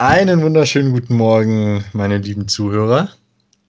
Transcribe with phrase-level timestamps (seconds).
[0.00, 3.08] Einen wunderschönen guten Morgen, meine lieben Zuhörer.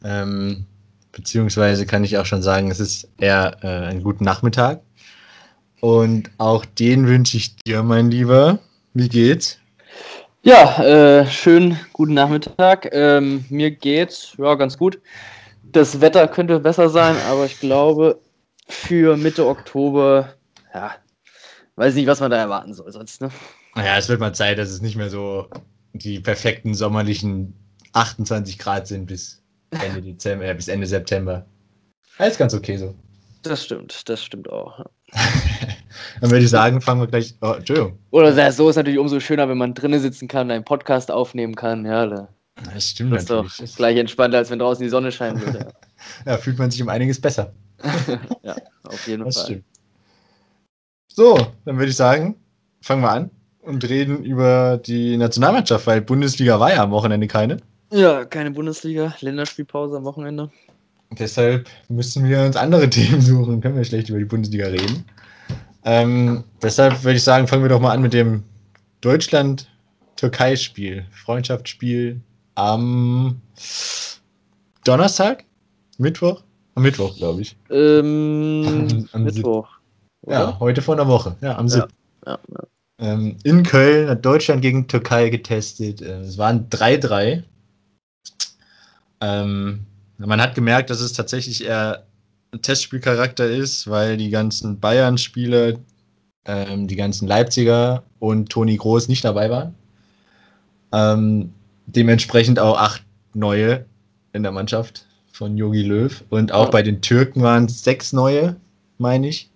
[0.04, 0.68] Ähm,
[1.12, 4.82] beziehungsweise kann ich auch schon sagen, es ist eher äh, ein guten Nachmittag.
[5.82, 8.60] Und auch den wünsche ich dir, mein Lieber.
[8.94, 9.58] Wie geht's?
[10.44, 12.90] Ja, äh, schönen guten Nachmittag.
[12.92, 15.02] Ähm, mir geht's ja ganz gut.
[15.64, 18.20] Das Wetter könnte besser sein, aber ich glaube,
[18.68, 20.36] für Mitte Oktober,
[20.76, 20.92] ja,
[21.76, 23.32] weiß nicht, was man da erwarten soll sonst, ne?
[23.74, 25.48] Naja, es wird mal Zeit, dass es nicht mehr so
[25.94, 27.54] die perfekten sommerlichen
[27.94, 31.46] 28 Grad sind bis Ende Dezember, äh, bis Ende September.
[32.18, 32.96] Alles ganz okay so.
[33.44, 34.86] Das stimmt, das stimmt auch.
[36.22, 37.36] Dann würde ich sagen, fangen wir gleich.
[37.42, 37.98] Oh, Entschuldigung.
[38.12, 41.86] Oder so ist natürlich umso schöner, wenn man drinnen sitzen kann, einen Podcast aufnehmen kann.
[41.86, 42.28] Ja, da
[42.74, 43.58] das stimmt das ist natürlich.
[43.58, 45.72] Doch gleich entspannter, als wenn draußen die Sonne scheinen würde.
[46.26, 47.54] ja, fühlt man sich um einiges besser.
[48.44, 49.46] ja, auf jeden das Fall.
[49.46, 49.66] Stimmt.
[51.08, 52.36] So, dann würde ich sagen,
[52.82, 53.32] fangen wir an
[53.70, 57.58] und reden über die Nationalmannschaft, weil Bundesliga war ja am Wochenende keine.
[57.92, 60.52] Ja, keine Bundesliga, Länderspielpause am Wochenende.
[61.12, 65.06] Deshalb müssen wir uns andere Themen suchen, können wir schlecht über die Bundesliga reden.
[65.86, 68.44] Ähm, deshalb würde ich sagen, fangen wir doch mal an mit dem
[69.02, 72.20] Deutschland-Türkei-Spiel, Freundschaftsspiel
[72.56, 73.42] am
[74.84, 75.46] Donnerstag?
[75.98, 76.44] Mittwoch?
[76.76, 77.56] Am Mittwoch, glaube ich.
[77.70, 79.70] Ähm, am, am Mittwoch.
[80.28, 81.36] Ja, heute vor einer Woche.
[81.42, 81.86] Ja, am 7.
[82.26, 82.64] Ja, ja,
[83.00, 86.02] ähm, in Köln hat Deutschland gegen Türkei getestet.
[86.02, 87.44] Äh, es waren 3-3.
[89.22, 89.86] Ähm,
[90.18, 92.06] man hat gemerkt, dass es tatsächlich eher
[92.52, 95.76] ein Testspielcharakter ist, weil die ganzen Bayern-Spieler,
[96.46, 99.76] ähm, die ganzen Leipziger und Toni Groß nicht dabei waren.
[100.92, 101.54] Ähm,
[101.86, 103.86] dementsprechend auch acht neue
[104.34, 106.24] in der Mannschaft von Yogi Löw.
[106.30, 108.58] Und auch bei den Türken waren es sechs neue,
[108.98, 109.50] meine ich.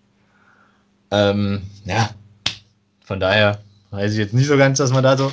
[1.12, 2.12] Ähm, ja,
[3.04, 3.60] von daher
[3.92, 5.32] weiß ich jetzt nicht so ganz, dass man da so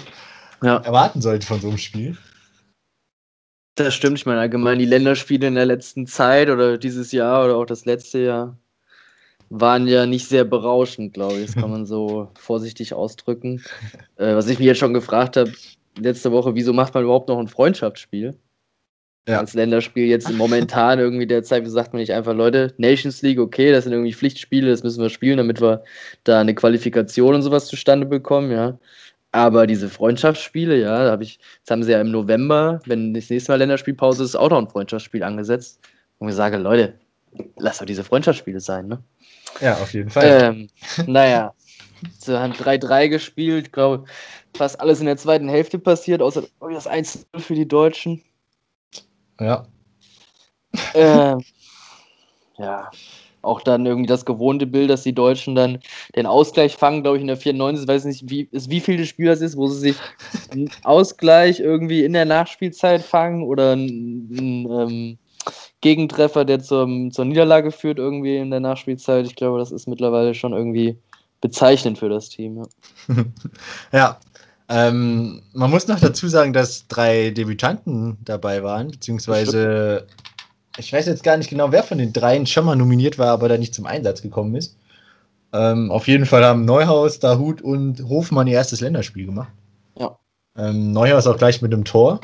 [0.62, 0.76] ja.
[0.78, 2.16] erwarten sollte von so einem Spiel.
[3.76, 7.56] Das stimmt, ich meine allgemein die Länderspiele in der letzten Zeit oder dieses Jahr oder
[7.56, 8.58] auch das letzte Jahr
[9.48, 11.46] waren ja nicht sehr berauschend, glaube ich.
[11.46, 13.62] Das kann man so vorsichtig ausdrücken.
[14.16, 15.52] Äh, was ich mich jetzt schon gefragt habe,
[15.98, 18.38] letzte Woche, wieso macht man überhaupt noch ein Freundschaftsspiel?
[19.28, 19.38] Ja.
[19.38, 23.38] Als Länderspiel jetzt momentan irgendwie der Zeit, wie sagt man nicht einfach, Leute, Nations League,
[23.38, 25.84] okay, das sind irgendwie Pflichtspiele, das müssen wir spielen, damit wir
[26.24, 28.78] da eine Qualifikation und sowas zustande bekommen, ja.
[29.32, 33.30] Aber diese Freundschaftsspiele, ja, da habe ich, jetzt haben sie ja im November, wenn das
[33.30, 35.80] nächste Mal Länderspielpause ist, auch noch ein Freundschaftsspiel angesetzt.
[36.18, 36.94] Und ich sage, Leute,
[37.56, 39.02] lass doch diese Freundschaftsspiele sein, ne?
[39.60, 40.54] Ja, auf jeden Fall.
[40.56, 40.68] Ähm,
[41.06, 41.54] naja,
[42.18, 44.04] sie haben 3-3 gespielt, ich glaube,
[44.56, 48.22] fast alles in der zweiten Hälfte passiert, außer das 1 für die Deutschen.
[49.40, 49.66] Ja.
[50.94, 51.42] Ähm,
[52.58, 52.90] ja,
[53.42, 55.78] auch dann irgendwie das gewohnte Bild, dass die Deutschen dann
[56.14, 57.82] den Ausgleich fangen, glaube ich, in der 94.
[57.82, 59.96] Ich weiß nicht, wie, wie viel das Spiel das ist, wo sie sich
[60.50, 65.18] einen Ausgleich irgendwie in der Nachspielzeit fangen oder einen, einen ähm,
[65.80, 69.26] Gegentreffer, der zum, zur Niederlage führt, irgendwie in der Nachspielzeit.
[69.26, 70.98] Ich glaube, das ist mittlerweile schon irgendwie
[71.40, 72.62] bezeichnend für das Team.
[73.08, 73.24] Ja,
[73.92, 74.20] ja
[74.70, 80.06] ähm, man muss noch dazu sagen, dass drei Debütanten dabei waren, beziehungsweise
[80.78, 83.48] ich weiß jetzt gar nicht genau, wer von den dreien schon mal nominiert war, aber
[83.48, 84.76] da nicht zum Einsatz gekommen ist.
[85.52, 89.52] Ähm, auf jeden Fall haben Neuhaus, Dahut und Hofmann ihr erstes Länderspiel gemacht.
[89.98, 90.16] Ja.
[90.56, 92.20] Ähm, Neuhaus auch gleich mit einem Tor.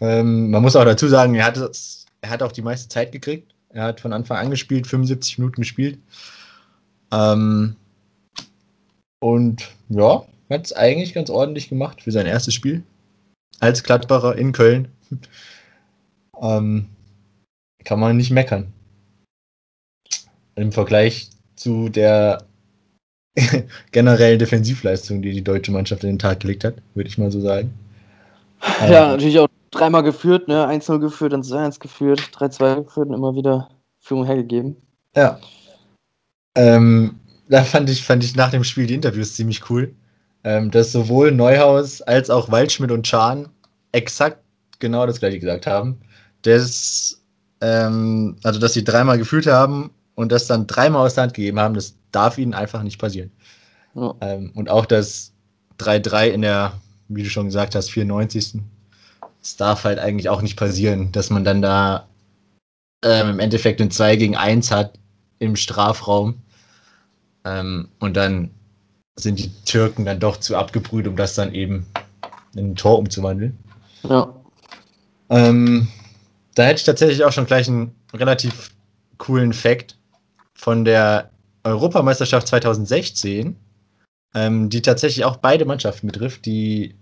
[0.00, 1.58] Ähm, man muss auch dazu sagen, er hat,
[2.20, 3.52] er hat auch die meiste Zeit gekriegt.
[3.70, 5.98] Er hat von Anfang an gespielt, 75 Minuten gespielt.
[7.12, 7.74] Ähm,
[9.18, 10.22] und ja,
[10.52, 12.82] hat es eigentlich ganz ordentlich gemacht für sein erstes Spiel.
[13.60, 14.88] Als Gladbacher in Köln.
[16.40, 16.88] ähm,
[17.84, 18.72] kann man nicht meckern.
[20.54, 22.44] Im Vergleich zu der
[23.92, 27.40] generellen Defensivleistung, die die deutsche Mannschaft in den Tag gelegt hat, würde ich mal so
[27.40, 27.72] sagen.
[28.80, 30.68] Ja, ähm, natürlich auch dreimal geführt, ne?
[30.68, 34.76] 1-0 geführt, dann 2-1 geführt, 3-2 geführt und immer wieder Führung hergegeben.
[35.16, 35.40] Ja.
[36.54, 39.94] Ähm, da fand ich, fand ich nach dem Spiel die Interviews ziemlich cool
[40.44, 43.48] ähm, dass sowohl Neuhaus als auch Waldschmidt und Schahn
[43.92, 44.38] exakt
[44.78, 46.00] genau das gleiche gesagt haben.
[46.42, 47.22] Das,
[47.60, 51.60] ähm, also, dass sie dreimal gefühlt haben und das dann dreimal aus der Hand gegeben
[51.60, 53.30] haben, das darf ihnen einfach nicht passieren.
[53.94, 54.14] Oh.
[54.20, 55.32] Ähm, und auch das
[55.78, 56.74] 3-3 in der,
[57.08, 58.54] wie du schon gesagt hast, 94.
[59.40, 62.08] Das darf halt eigentlich auch nicht passieren, dass man dann da
[63.04, 64.98] ähm, im Endeffekt ein 2 gegen 1 hat
[65.38, 66.42] im Strafraum
[67.44, 68.50] ähm, und dann
[69.16, 71.86] sind die Türken dann doch zu abgebrüht, um das dann eben
[72.54, 73.58] in ein Tor umzuwandeln.
[74.02, 74.34] Ja.
[75.28, 75.88] Ähm,
[76.54, 78.70] da hätte ich tatsächlich auch schon gleich einen relativ
[79.18, 79.96] coolen Fact
[80.54, 81.30] von der
[81.64, 83.56] Europameisterschaft 2016,
[84.34, 86.94] ähm, die tatsächlich auch beide Mannschaften betrifft, die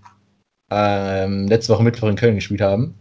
[0.71, 2.95] ähm, letzte Woche Mittwoch in Köln gespielt haben.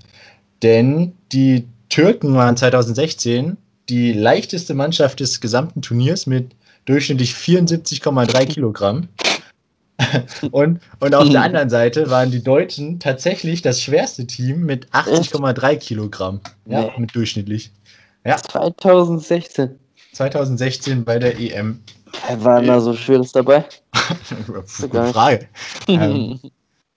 [0.63, 3.57] Denn die Türken waren 2016
[3.89, 6.55] die leichteste Mannschaft des gesamten Turniers mit
[6.89, 9.07] durchschnittlich 74,3 Kilogramm.
[10.51, 15.75] und, und auf der anderen Seite waren die Deutschen tatsächlich das schwerste Team mit 80,3
[15.75, 16.41] Kilogramm.
[16.65, 16.91] Ja, nee.
[16.97, 17.71] mit durchschnittlich.
[18.25, 18.37] Ja.
[18.37, 19.77] 2016.
[20.13, 21.81] 2016 bei der EM.
[22.37, 23.65] War da so Schweres dabei?
[24.81, 25.47] Gute Frage.
[25.87, 26.39] ähm,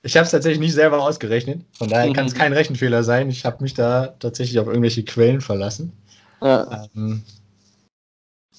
[0.02, 1.60] ich habe es tatsächlich nicht selber ausgerechnet.
[1.76, 3.28] Von daher kann es kein Rechenfehler sein.
[3.28, 5.92] Ich habe mich da tatsächlich auf irgendwelche Quellen verlassen.
[6.40, 6.88] Ja.
[6.96, 7.22] Ähm,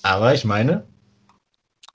[0.04, 0.84] aber ich meine,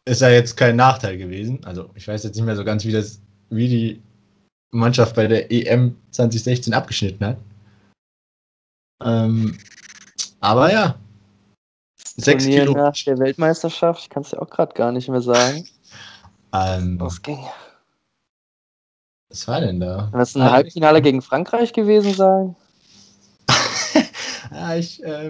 [0.08, 1.64] ist ja jetzt kein Nachteil gewesen.
[1.64, 3.20] Also ich weiß jetzt nicht mehr so ganz, wie das,
[3.50, 4.02] wie die
[4.70, 7.36] Mannschaft bei der EM 2016 abgeschnitten hat.
[9.02, 9.58] Ähm,
[10.40, 10.98] aber ja.
[12.16, 12.72] Sechs Kilo.
[12.72, 15.68] nach der Weltmeisterschaft, kannst du auch gerade gar nicht mehr sagen.
[16.52, 17.38] Ähm, Was ging?
[19.30, 20.08] Was war denn da?
[20.10, 22.56] Kann das ein ah, Halbfinale gegen Frankreich gewesen sein?
[24.50, 25.28] ja, ich, äh,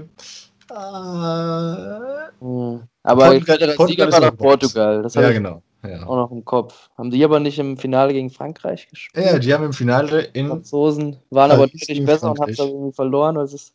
[0.71, 2.89] äh, hm.
[3.09, 5.03] Aber ich glaube, der Sieger war doch Portugal.
[5.03, 5.63] Das ja, genau.
[5.83, 6.07] Ja.
[6.07, 6.91] Auch noch im Kopf.
[6.99, 9.25] Haben die aber nicht im Finale gegen Frankreich gespielt?
[9.25, 10.45] Ja, die haben im Finale in.
[10.45, 13.73] Die Franzosen waren aber deutlich besser und haben es irgendwie verloren, weil sie es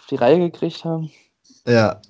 [0.00, 1.12] auf die Reihe gekriegt haben.
[1.66, 2.00] Ja.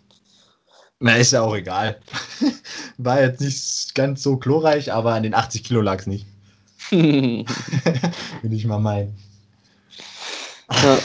[0.99, 2.01] Na, ist ja auch egal.
[2.97, 6.27] War jetzt nicht ganz so chlorreich, aber an den 80 Kilo lag es nicht.
[6.91, 7.45] Will
[8.51, 9.19] ich mal meinen.
[10.71, 10.99] Ja.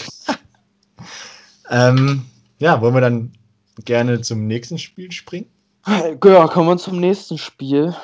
[1.90, 2.26] ähm,
[2.60, 3.34] ja, wollen wir dann
[3.86, 5.48] gerne zum nächsten Spiel springen?
[5.88, 7.96] Ja, kommen wir zum nächsten Spiel.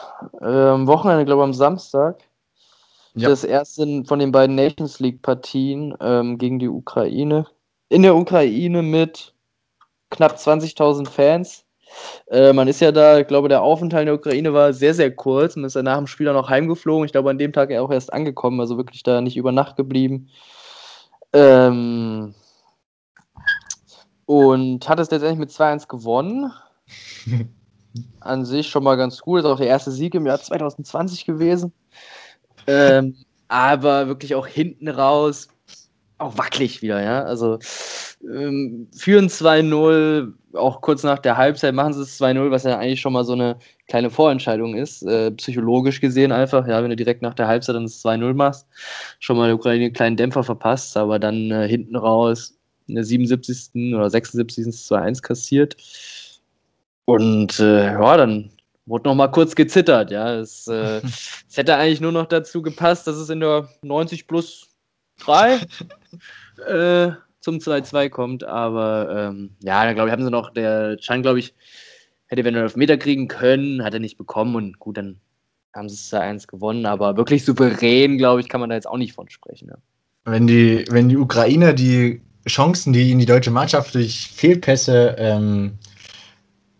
[0.41, 2.19] Ähm, Wochenende, glaube ich, am Samstag.
[3.15, 3.29] Ja.
[3.29, 7.45] Das erste von den beiden Nations League-Partien ähm, gegen die Ukraine.
[7.89, 9.33] In der Ukraine mit
[10.09, 11.65] knapp 20.000 Fans.
[12.27, 15.15] Äh, man ist ja da, ich glaube, der Aufenthalt in der Ukraine war sehr, sehr
[15.15, 15.55] kurz.
[15.55, 17.05] Man ist ja nach dem Spiel dann noch heimgeflogen.
[17.05, 20.29] Ich glaube, an dem Tag auch erst angekommen, also wirklich da nicht über Nacht geblieben.
[21.31, 22.33] Ähm,
[24.25, 26.51] und hat es letztendlich mit 2-1 gewonnen.
[28.19, 29.39] An sich schon mal ganz gut.
[29.39, 31.71] Ist auch der erste Sieg im Jahr 2020 gewesen.
[32.67, 33.15] Ähm,
[33.47, 35.47] aber wirklich auch hinten raus
[36.17, 37.23] auch wackelig wieder, ja.
[37.23, 37.59] Also
[38.23, 43.01] ähm, führen 2-0, auch kurz nach der Halbzeit machen sie es 2-0, was ja eigentlich
[43.01, 43.57] schon mal so eine
[43.87, 47.83] kleine Vorentscheidung ist, äh, psychologisch gesehen einfach, ja, wenn du direkt nach der Halbzeit dann
[47.83, 48.67] das 2-0 machst,
[49.19, 52.54] schon mal der Ukraine einen kleinen Dämpfer verpasst, aber dann äh, hinten raus
[52.87, 53.93] in der 77.
[53.93, 54.65] oder 76.
[54.65, 55.75] 2-1 kassiert.
[57.05, 58.51] Und äh, ja, dann
[58.85, 60.35] wurde noch mal kurz gezittert, ja.
[60.35, 61.01] Es, äh,
[61.49, 64.67] es hätte eigentlich nur noch dazu gepasst, dass es in der 90 plus
[65.19, 65.55] 3
[66.67, 67.11] äh,
[67.41, 71.39] zum 2-2 kommt, aber ähm, ja, dann glaube ich, haben sie noch, der Chan, glaube
[71.39, 71.53] ich,
[72.27, 75.19] hätte wenn er auf Meter kriegen können, hat er nicht bekommen und gut, dann
[75.73, 78.97] haben sie es 2-1 gewonnen, aber wirklich souverän, glaube ich, kann man da jetzt auch
[78.97, 79.67] nicht von sprechen.
[79.69, 79.77] Ja.
[80.25, 85.77] Wenn die, wenn die Ukrainer die Chancen, die ihnen die deutsche Mannschaft durch Fehlpässe ähm,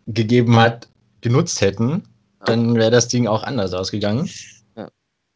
[0.08, 0.88] gegeben hat,
[1.22, 2.04] genutzt hätten,
[2.46, 4.30] dann wäre das Ding auch anders ausgegangen.
[4.76, 4.90] Ja.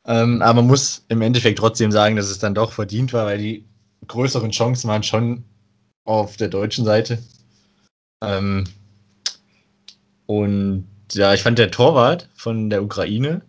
[0.06, 3.40] Ähm, aber man muss im Endeffekt trotzdem sagen, dass es dann doch verdient war, weil
[3.40, 3.66] die
[4.08, 5.44] größeren Chancen waren schon
[6.06, 7.20] auf der deutschen Seite.
[8.24, 8.66] Ähm,
[10.26, 13.42] und ja, ich fand der Torwart von der Ukraine,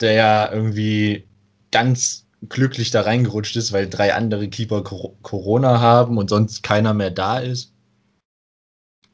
[0.00, 1.26] der ja irgendwie
[1.70, 7.10] ganz glücklich da reingerutscht ist, weil drei andere Keeper Corona haben und sonst keiner mehr
[7.10, 7.72] da ist.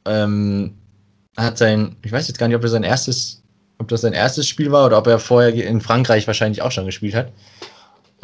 [0.05, 0.77] Ähm,
[1.37, 3.43] hat sein, ich weiß jetzt gar nicht, ob er sein erstes,
[3.77, 6.85] ob das sein erstes Spiel war oder ob er vorher in Frankreich wahrscheinlich auch schon
[6.85, 7.31] gespielt hat.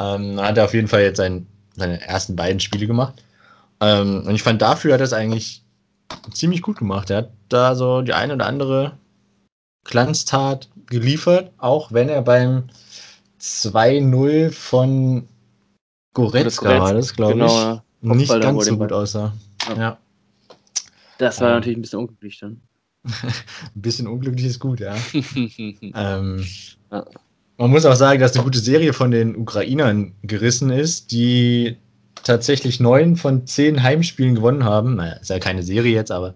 [0.00, 1.46] Ähm, hat er auf jeden Fall jetzt sein
[1.76, 3.22] seine ersten beiden Spiele gemacht.
[3.80, 5.62] Ähm, und ich fand, dafür hat er es eigentlich
[6.32, 7.10] ziemlich gut gemacht.
[7.10, 8.92] Er hat da so die eine oder andere
[9.84, 12.64] Glanztat geliefert, auch wenn er beim
[13.46, 15.28] 2-0 von
[16.14, 18.14] Goretzka war das, glaube genau, ich, ja.
[18.14, 19.32] nicht ganz so gut aussah.
[19.68, 19.76] Ja.
[19.76, 19.98] ja.
[21.18, 22.60] Das war ähm, natürlich ein bisschen unglücklich dann.
[23.04, 24.96] ein bisschen unglücklich ist gut, ja.
[25.12, 26.44] ähm,
[26.90, 27.04] ja.
[27.58, 31.76] Man muss auch sagen, dass eine gute Serie von den Ukrainern gerissen ist, die
[32.22, 34.96] tatsächlich neun von zehn Heimspielen gewonnen haben.
[34.96, 36.34] Naja, ist ja keine Serie jetzt, aber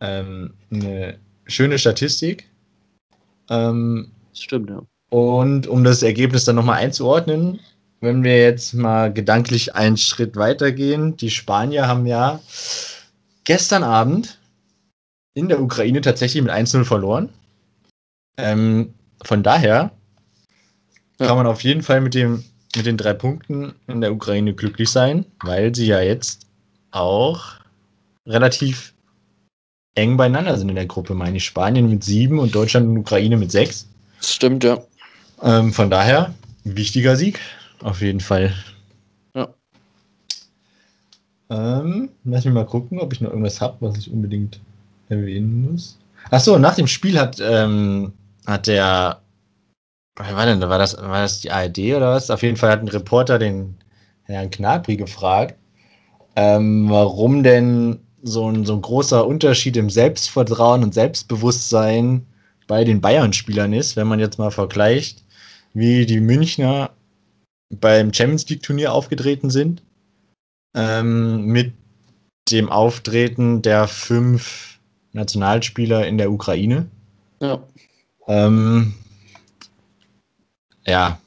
[0.00, 2.50] ähm, eine schöne Statistik.
[3.48, 4.82] Ähm, Stimmt, ja.
[5.10, 7.60] Und um das Ergebnis dann nochmal einzuordnen,
[8.00, 12.40] wenn wir jetzt mal gedanklich einen Schritt weitergehen, die Spanier haben ja
[13.44, 14.38] gestern Abend
[15.34, 17.30] in der Ukraine tatsächlich mit 1-0 verloren.
[18.36, 19.90] Ähm, von daher
[21.18, 22.44] kann man auf jeden Fall mit, dem,
[22.76, 26.46] mit den drei Punkten in der Ukraine glücklich sein, weil sie ja jetzt
[26.90, 27.54] auch
[28.26, 28.94] relativ
[29.94, 31.44] eng beieinander sind in der Gruppe, meine ich.
[31.44, 33.88] Spanien mit sieben und Deutschland und Ukraine mit sechs.
[34.20, 34.78] Stimmt, ja.
[35.42, 37.40] Ähm, von daher wichtiger Sieg,
[37.82, 38.52] auf jeden Fall.
[39.34, 39.48] Ja.
[41.50, 44.60] Ähm, lass mich mal gucken, ob ich noch irgendwas habe, was ich unbedingt
[45.08, 45.98] erwähnen muss.
[46.30, 48.12] Achso, nach dem Spiel hat, ähm,
[48.46, 49.20] hat der,
[50.16, 52.30] wer war denn, war das, war das die ARD oder was?
[52.30, 53.76] Auf jeden Fall hat ein Reporter den
[54.24, 55.56] Herrn Knapri gefragt,
[56.36, 62.26] ähm, warum denn so ein, so ein großer Unterschied im Selbstvertrauen und Selbstbewusstsein
[62.66, 65.22] bei den Bayern-Spielern ist, wenn man jetzt mal vergleicht,
[65.74, 66.90] wie die Münchner
[67.70, 69.82] beim Champions League-Turnier aufgetreten sind,
[70.74, 71.72] ähm, mit
[72.50, 74.78] dem Auftreten der fünf
[75.12, 76.86] Nationalspieler in der Ukraine.
[77.40, 77.62] Ja.
[78.26, 78.94] Ähm,
[80.86, 81.18] ja,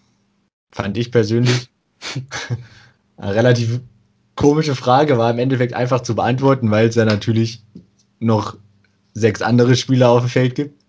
[0.72, 1.70] fand ich persönlich
[3.18, 3.80] eine relativ
[4.36, 7.64] komische Frage, war im Endeffekt einfach zu beantworten, weil es ja natürlich
[8.20, 8.58] noch
[9.14, 10.84] sechs andere Spieler auf dem Feld gibt.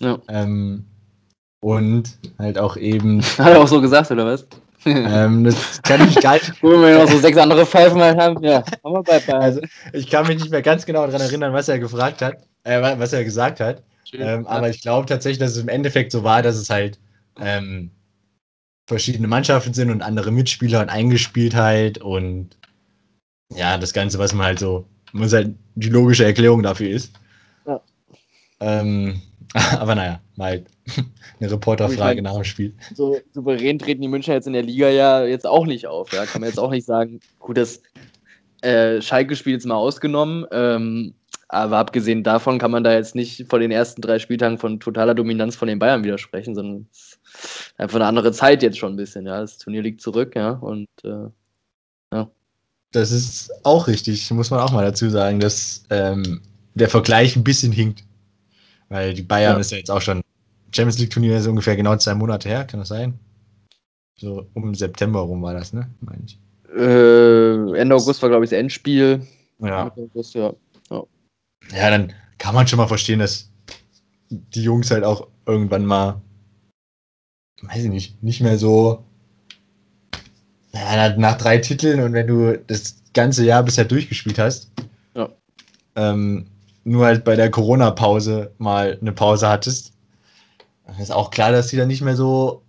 [0.00, 0.18] ja.
[0.28, 0.84] Ähm,
[1.60, 4.46] und halt auch eben, Hat er auch so gesagt, oder was?
[4.86, 8.42] ähm, das kann ich gar nicht, Wo wir noch so sechs andere Pfeifen halt haben.
[8.44, 9.60] Ja, haben wir bei also
[9.92, 12.98] ich kann mich nicht mehr ganz genau daran erinnern, was er gefragt hat, äh, wa-
[12.98, 13.82] was er gesagt hat.
[14.12, 16.98] Ähm, aber ich glaube tatsächlich, dass es im Endeffekt so war, dass es halt
[17.38, 17.90] ähm,
[18.86, 22.56] verschiedene Mannschaften sind und andere Mitspieler und Eingespieltheit und
[23.54, 27.12] ja, das Ganze, was man halt so, was halt die logische Erklärung dafür ist.
[27.66, 27.80] Ja.
[28.60, 29.20] Ähm,
[29.78, 30.64] aber naja, mal
[31.40, 32.74] eine Reporterfrage nach dem Spiel.
[32.94, 36.12] so souverän treten die Münchner jetzt in der Liga ja jetzt auch nicht auf.
[36.12, 37.20] Ja, kann man jetzt auch nicht sagen.
[37.38, 37.82] Gut, das
[38.60, 40.46] äh, Schalke-Spiel jetzt mal ausgenommen.
[40.50, 41.14] Ähm,
[41.48, 45.14] aber abgesehen davon kann man da jetzt nicht vor den ersten drei Spieltagen von totaler
[45.14, 46.86] Dominanz von den Bayern widersprechen, sondern
[47.78, 49.24] einfach eine andere Zeit jetzt schon ein bisschen.
[49.24, 50.34] Ja, das Turnier liegt zurück.
[50.36, 51.30] Ja, und äh,
[52.92, 56.40] Das ist auch richtig, muss man auch mal dazu sagen, dass ähm,
[56.74, 58.04] der Vergleich ein bisschen hinkt.
[58.88, 59.60] Weil die Bayern Ja.
[59.60, 60.22] ist ja jetzt auch schon,
[60.72, 63.18] Champions League Turnier ist ungefähr genau zwei Monate her, kann das sein?
[64.16, 65.88] So um September rum war das, ne?
[66.00, 66.38] Meine ich.
[66.76, 69.26] äh, Ende August war, glaube ich, das Endspiel.
[69.60, 69.90] Ja.
[69.96, 70.52] August, ja.
[70.90, 73.50] ja, dann kann man schon mal verstehen, dass
[74.30, 76.20] die Jungs halt auch irgendwann mal,
[77.62, 79.04] weiß ich nicht, nicht mehr so,
[80.72, 84.70] ja, nach- nach drei Titeln und wenn du das ganze Jahr bisher durchgespielt hast,
[85.14, 85.30] Ja.
[85.96, 86.46] ähm,
[86.88, 89.92] nur halt bei der Corona-Pause mal eine Pause hattest,
[90.98, 92.62] ist auch klar, dass die dann nicht mehr so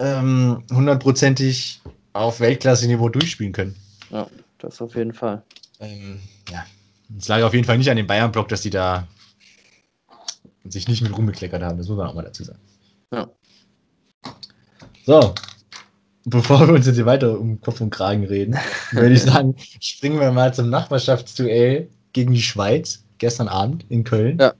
[0.00, 1.80] ähm, hundertprozentig
[2.12, 3.76] auf Weltklasse-Niveau durchspielen können.
[4.58, 5.42] Das auf jeden Fall.
[5.80, 6.64] Ähm, ja,
[7.16, 9.06] es lag auf jeden Fall nicht an dem Bayern-Block, dass die da
[10.64, 11.78] sich nicht mit rumbekleckert haben.
[11.78, 12.58] Das muss man auch mal dazu sagen.
[13.12, 13.28] Ja.
[15.06, 15.34] So,
[16.24, 18.56] bevor wir uns jetzt hier weiter um Kopf und Kragen reden,
[18.90, 24.38] würde ich sagen, springen wir mal zum Nachbarschaftsduell gegen die Schweiz gestern Abend in Köln.
[24.38, 24.54] Ja.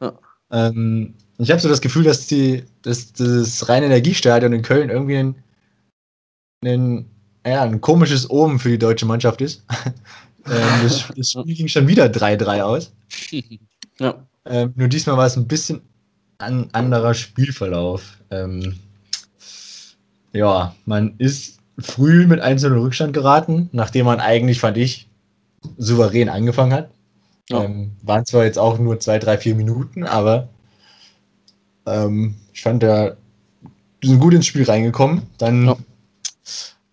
[0.00, 0.12] Ja.
[0.50, 5.16] Ähm, ich habe so das Gefühl, dass die, dass das reine Energiestadion in Köln irgendwie
[5.16, 5.34] ein,
[6.64, 7.06] ein,
[7.46, 9.64] ja, ein komisches Omen für die deutsche Mannschaft ist.
[10.46, 12.92] ähm, das, das Spiel ging schon wieder 3-3 aus.
[14.00, 14.26] Ja.
[14.44, 15.80] Ähm, nur diesmal war es ein bisschen
[16.38, 18.18] ein anderer Spielverlauf.
[18.32, 18.74] Ähm,
[20.32, 25.08] ja, man ist früh mit 1 Rückstand geraten, nachdem man eigentlich, fand ich,
[25.78, 26.90] souverän angefangen hat.
[27.50, 27.64] Ja.
[27.64, 30.48] Ähm, waren zwar jetzt auch nur 2, 3, 4 Minuten, aber
[31.86, 33.16] ähm, ich fand, da
[34.02, 35.22] sind gut ins Spiel reingekommen.
[35.38, 35.76] Dann Ja.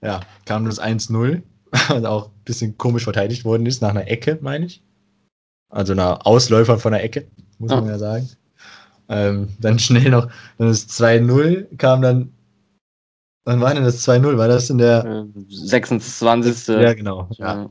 [0.02, 1.42] ja, kam das 1-0,
[1.72, 4.82] was auch ein bisschen komisch verteidigt worden ist, nach einer Ecke, meine ich.
[5.70, 7.28] Also einer Ausläufer von der Ecke,
[7.58, 7.80] muss Ja.
[7.80, 8.30] man ja sagen.
[9.08, 10.28] Ähm, dann schnell noch,
[10.58, 12.34] dann das 2-0 kam dann.
[13.46, 14.38] Wann war denn das 2-0?
[14.38, 15.04] War das in der.
[15.06, 16.68] Äh, 26.
[16.68, 17.28] Ja, genau.
[17.38, 17.70] Ja.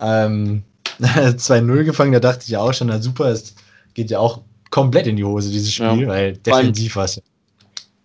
[0.00, 0.62] Ähm,
[1.36, 3.54] 2-0 gefangen, da dachte ich ja auch schon, na super, es
[3.94, 4.40] geht ja auch
[4.70, 6.08] komplett in die Hose, dieses Spiel, Ja.
[6.08, 7.20] weil defensiv war es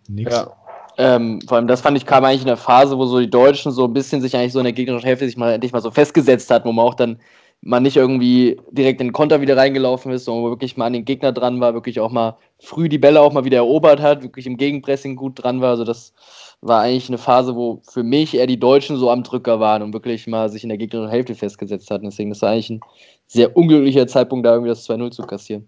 [0.08, 0.34] nix.
[0.34, 0.51] Ja.
[1.00, 3.72] Ähm, vor allem, das fand ich kam eigentlich in der Phase, wo so die Deutschen
[3.72, 5.92] so ein bisschen sich eigentlich so in der gegnerischen Hälfte sich mal endlich mal so
[5.92, 7.20] festgesetzt hat, wo man auch dann
[7.62, 10.94] mal nicht irgendwie direkt in den Konter wieder reingelaufen ist, sondern wo wirklich mal an
[10.94, 14.24] den Gegner dran war, wirklich auch mal früh die Bälle auch mal wieder erobert hat,
[14.24, 15.72] wirklich im Gegenpressing gut dran war.
[15.72, 16.13] Also das
[16.62, 19.94] war eigentlich eine Phase, wo für mich eher die Deutschen so am Drücker waren und
[19.94, 22.06] wirklich mal sich in der gegnerischen Hälfte festgesetzt hatten.
[22.06, 22.82] Deswegen das war eigentlich ein
[23.28, 25.68] sehr unglücklicher Zeitpunkt, da irgendwie das 2-0 zu kassieren.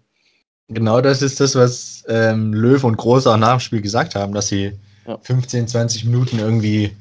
[0.68, 4.32] Genau das ist das, was ähm, Löw und Groß auch nach dem Spiel gesagt haben,
[4.32, 4.72] dass sie
[5.06, 5.18] Ja.
[5.22, 6.92] 15, 20 Minuten irgendwie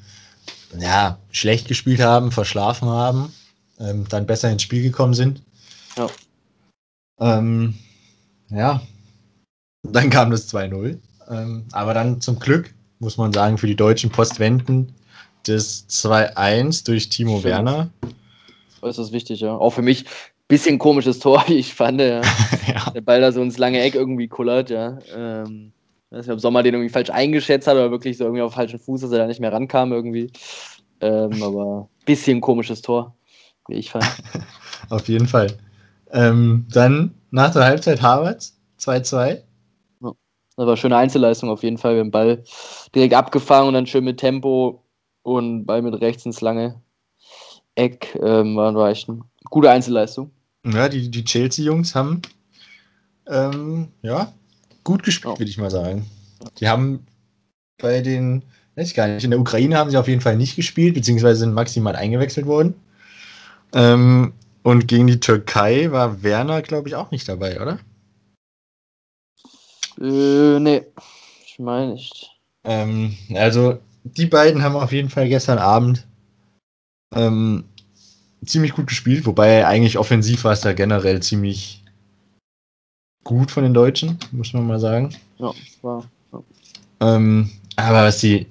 [0.78, 3.34] ja, schlecht gespielt haben, verschlafen haben,
[3.80, 5.42] ähm, dann besser ins Spiel gekommen sind.
[5.98, 6.08] Ja.
[7.20, 7.76] Ähm,
[8.50, 8.82] ja.
[9.84, 10.98] Dann kam das 2-0.
[11.30, 14.94] Ähm, aber dann zum Glück, muss man sagen, für die deutschen Postwenden
[15.46, 17.46] das 2-1 durch Timo Stimmt.
[17.46, 17.90] Werner.
[18.82, 19.56] Das ist wichtig, ja.
[19.56, 20.06] Auch für mich
[20.48, 22.22] bisschen komisches Tor, wie ich fand, ja.
[22.68, 22.92] ja.
[22.94, 25.00] der Ball da so ins lange Eck irgendwie kullert, ja.
[25.16, 25.72] Ähm,
[26.10, 28.54] Ich weiß nicht, ob Sommer den irgendwie falsch eingeschätzt hat oder wirklich so irgendwie auf
[28.54, 30.32] falschen Fuß, dass er da nicht mehr rankam irgendwie.
[31.02, 33.16] Ähm, aber bisschen komisches Tor,
[33.68, 34.06] wie ich fand.
[34.90, 35.56] auf jeden Fall.
[36.12, 38.44] Ähm, dann nach der Halbzeit Harvard
[38.80, 39.44] 2-2.
[40.60, 41.94] Das war eine schöne Einzelleistung auf jeden Fall.
[41.94, 42.44] Wir haben den Ball
[42.94, 44.84] direkt abgefangen und dann schön mit Tempo
[45.22, 46.82] und Ball mit rechts ins lange
[47.76, 48.20] Eck.
[48.22, 50.32] Ähm, war, war echt eine gute Einzelleistung.
[50.66, 52.22] Ja, die, die Chelsea-Jungs haben
[53.30, 54.34] ähm, ja,
[54.84, 55.40] gut gespielt, oh.
[55.40, 56.06] würde ich mal sagen.
[56.60, 57.08] Die haben
[57.78, 58.44] bei den,
[58.76, 61.40] weiß ich gar nicht, in der Ukraine haben sie auf jeden Fall nicht gespielt, beziehungsweise
[61.40, 62.76] sind maximal eingewechselt worden.
[63.74, 67.80] Ähm, und gegen die Türkei war Werner, glaube ich, auch nicht dabei, oder?
[70.00, 70.84] Äh, nee,
[71.46, 72.32] ich meine nicht.
[72.64, 76.08] Ähm, also, die beiden haben auf jeden Fall gestern Abend
[77.14, 77.66] ähm,
[78.46, 81.84] ziemlich gut gespielt, wobei eigentlich offensiv war es da generell ziemlich
[83.24, 85.16] gut von den Deutschen, muss man mal sagen.
[85.38, 86.10] Ja, war.
[86.32, 86.44] Ja.
[87.02, 88.48] Ähm, aber was die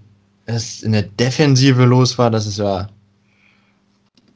[0.49, 2.89] was in der Defensive los war, das ist ja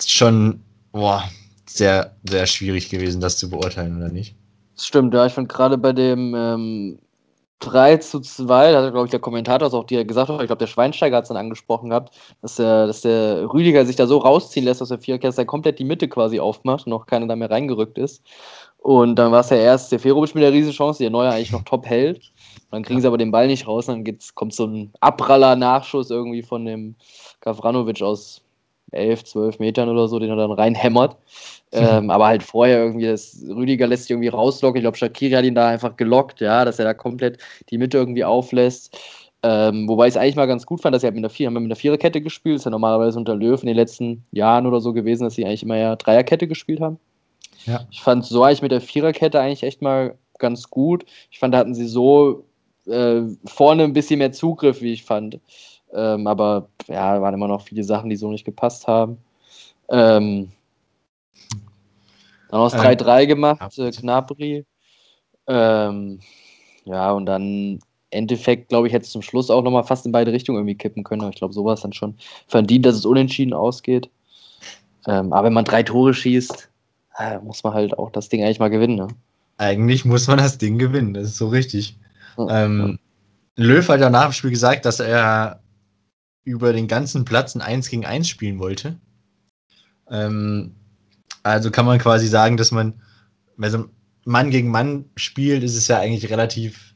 [0.04, 0.60] schon
[0.92, 1.28] boah,
[1.66, 4.34] sehr, sehr schwierig gewesen, das zu beurteilen, oder nicht?
[4.82, 5.26] Stimmt, ja.
[5.26, 6.98] Ich fand gerade bei dem ähm,
[7.60, 10.56] 3 zu 2, da hat, glaube ich, der Kommentator es auch dir gesagt, ich glaube,
[10.56, 14.18] der Schweinsteiger hat es dann angesprochen gehabt, dass der, dass der Rüdiger sich da so
[14.18, 17.50] rausziehen lässt, dass der Viererkessler komplett die Mitte quasi aufmacht und noch keiner da mehr
[17.50, 18.24] reingerückt ist.
[18.78, 21.52] Und dann war es ja erst der Ferovic mit der Riesenchance, die der Neuer eigentlich
[21.52, 22.32] noch top hält.
[22.72, 26.64] Dann kriegen sie aber den Ball nicht raus, dann kommt so ein Abraller-Nachschuss irgendwie von
[26.64, 26.96] dem
[27.40, 28.42] Gavranovic aus
[28.90, 31.16] 11, 12 Metern oder so, den er dann reinhämmert.
[31.72, 34.78] Ähm, aber halt vorher irgendwie, das Rüdiger lässt sich irgendwie rauslocken.
[34.78, 37.38] Ich glaube, Shakiri hat ihn da einfach gelockt, ja, dass er da komplett
[37.70, 38.96] die Mitte irgendwie auflässt.
[39.44, 41.48] Ähm, wobei ich es eigentlich mal ganz gut fand, dass sie halt mit einer, Vier
[41.48, 42.56] haben mit einer Viererkette gespielt.
[42.56, 45.44] Das ist ja normalerweise unter Löw in den letzten Jahren oder so gewesen, dass sie
[45.44, 46.98] eigentlich immer ja Dreierkette gespielt haben.
[47.66, 47.80] Ja.
[47.90, 51.04] Ich fand so eigentlich mit der Viererkette eigentlich echt mal ganz gut.
[51.30, 52.44] Ich fand, da hatten sie so
[52.86, 55.40] äh, vorne ein bisschen mehr Zugriff, wie ich fand.
[55.92, 59.18] Ähm, aber ja, waren immer noch viele Sachen, die so nicht gepasst haben.
[59.90, 60.50] Ähm,
[62.52, 64.64] dann aus 3-3 ähm, gemacht, äh, Knabri.
[65.48, 66.20] Ähm,
[66.84, 70.32] ja, und dann Endeffekt, glaube ich, hätte es zum Schluss auch nochmal fast in beide
[70.32, 71.22] Richtungen irgendwie kippen können.
[71.22, 72.14] Aber ich glaube, sowas dann schon
[72.46, 74.10] verdient, dass es unentschieden ausgeht.
[75.06, 76.70] Ähm, aber wenn man drei Tore schießt,
[77.18, 78.96] äh, muss man halt auch das Ding eigentlich mal gewinnen.
[78.96, 79.08] Ne?
[79.56, 81.96] Eigentlich muss man das Ding gewinnen, das ist so richtig.
[82.36, 82.98] Ja, ähm,
[83.56, 83.64] ja.
[83.64, 85.60] Löw hat ja nach dem Spiel gesagt, dass er
[86.44, 88.98] über den ganzen Platz ein 1 gegen 1 spielen wollte.
[90.10, 90.74] Ähm,
[91.42, 92.94] also kann man quasi sagen, dass man,
[93.56, 93.84] wenn so
[94.24, 96.94] Mann gegen Mann spielt, ist es ja eigentlich relativ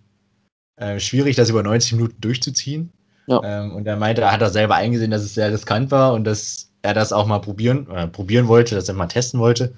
[0.76, 2.92] äh, schwierig, das über 90 Minuten durchzuziehen.
[3.26, 3.40] Ja.
[3.42, 6.24] Ähm, und er meinte, er hat er selber eingesehen, dass es sehr riskant war und
[6.24, 9.74] dass er das auch mal probieren, äh, probieren wollte, dass er mal testen wollte.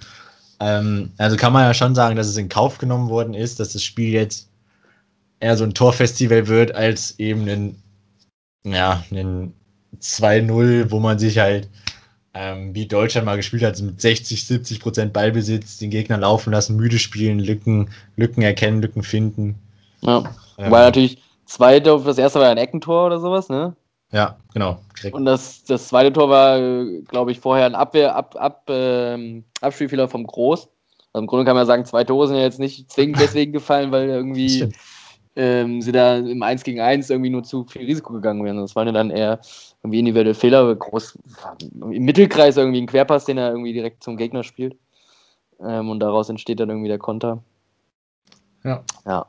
[0.60, 3.72] Ähm, also kann man ja schon sagen, dass es in Kauf genommen worden ist, dass
[3.72, 4.50] das Spiel jetzt
[5.40, 7.82] eher so ein Torfestival wird, als eben ein,
[8.64, 9.54] ja, ein
[10.00, 11.68] 2-0, wo man sich halt,
[12.40, 16.76] ähm, wie Deutschland mal gespielt hat, mit 60, 70 Prozent Ballbesitz, den Gegner laufen lassen,
[16.76, 19.56] müde spielen, Lücken, Lücken erkennen, Lücken finden.
[20.02, 20.18] Ja,
[20.56, 23.74] ähm, weil natürlich zweite, das erste war ein Eckentor oder sowas, ne?
[24.12, 24.78] Ja, genau.
[24.96, 25.16] Direkt.
[25.16, 30.08] Und das, das zweite Tor war, glaube ich, vorher ein Abwehr, ab, ab, ähm, Abspielfehler
[30.08, 30.68] vom Groß.
[31.12, 33.90] Also Im Grunde kann man sagen, zwei Tore sind ja jetzt nicht zwingend deswegen gefallen,
[33.90, 34.68] weil irgendwie
[35.34, 38.58] ähm, sie da im 1 gegen 1 irgendwie nur zu viel Risiko gegangen wären.
[38.58, 39.40] Das waren ja dann eher
[39.82, 41.18] irgendwie individuelle Fehler, groß
[41.70, 44.76] im Mittelkreis irgendwie ein Querpass, den er irgendwie direkt zum Gegner spielt.
[45.60, 47.42] Ähm, und daraus entsteht dann irgendwie der Konter.
[48.64, 48.82] Ja.
[49.06, 49.26] Ja.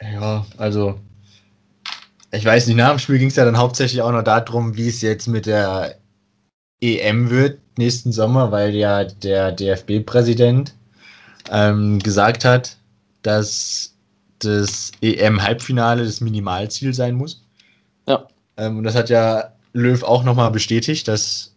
[0.00, 0.98] Ja, also
[2.32, 4.88] ich weiß nicht, nach dem Spiel ging es ja dann hauptsächlich auch noch darum, wie
[4.88, 5.96] es jetzt mit der
[6.80, 10.74] EM wird nächsten Sommer, weil ja der DFB-Präsident
[11.50, 12.76] ähm, gesagt hat,
[13.22, 13.94] dass
[14.40, 17.44] das EM-Halbfinale das Minimalziel sein muss.
[18.62, 21.54] Ähm, und das hat ja Löw auch nochmal bestätigt, dass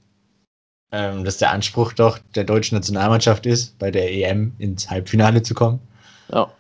[0.92, 5.54] ähm, das der Anspruch doch der deutschen Nationalmannschaft ist, bei der EM ins Halbfinale zu
[5.54, 5.80] kommen.
[6.32, 6.52] Ja.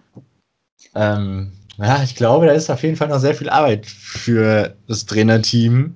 [0.93, 5.05] Ähm, ja, ich glaube, da ist auf jeden Fall noch sehr viel Arbeit für das
[5.05, 5.95] Trainerteam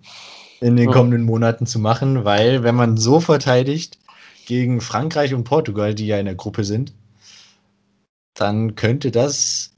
[0.61, 3.97] in den kommenden Monaten zu machen, weil wenn man so verteidigt
[4.45, 6.91] gegen Frankreich und Portugal, die ja in der Gruppe sind,
[8.33, 9.71] dann könnte das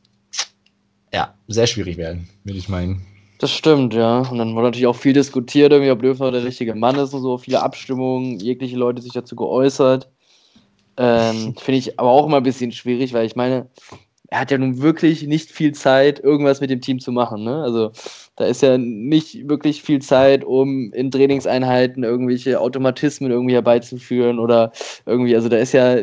[1.13, 3.05] ja sehr schwierig werden, würde ich meinen.
[3.41, 4.19] Das stimmt, ja.
[4.19, 7.23] Und dann wurde natürlich auch viel diskutiert, irgendwie, ob Löw der richtige Mann ist und
[7.23, 10.11] so, viele Abstimmungen, jegliche Leute sich dazu geäußert.
[10.95, 13.67] Ähm, Finde ich aber auch immer ein bisschen schwierig, weil ich meine,
[14.27, 17.43] er hat ja nun wirklich nicht viel Zeit, irgendwas mit dem Team zu machen.
[17.43, 17.63] Ne?
[17.63, 17.91] Also
[18.35, 24.71] da ist ja nicht wirklich viel Zeit, um in Trainingseinheiten irgendwelche Automatismen irgendwie herbeizuführen oder
[25.07, 25.97] irgendwie, also da ist ja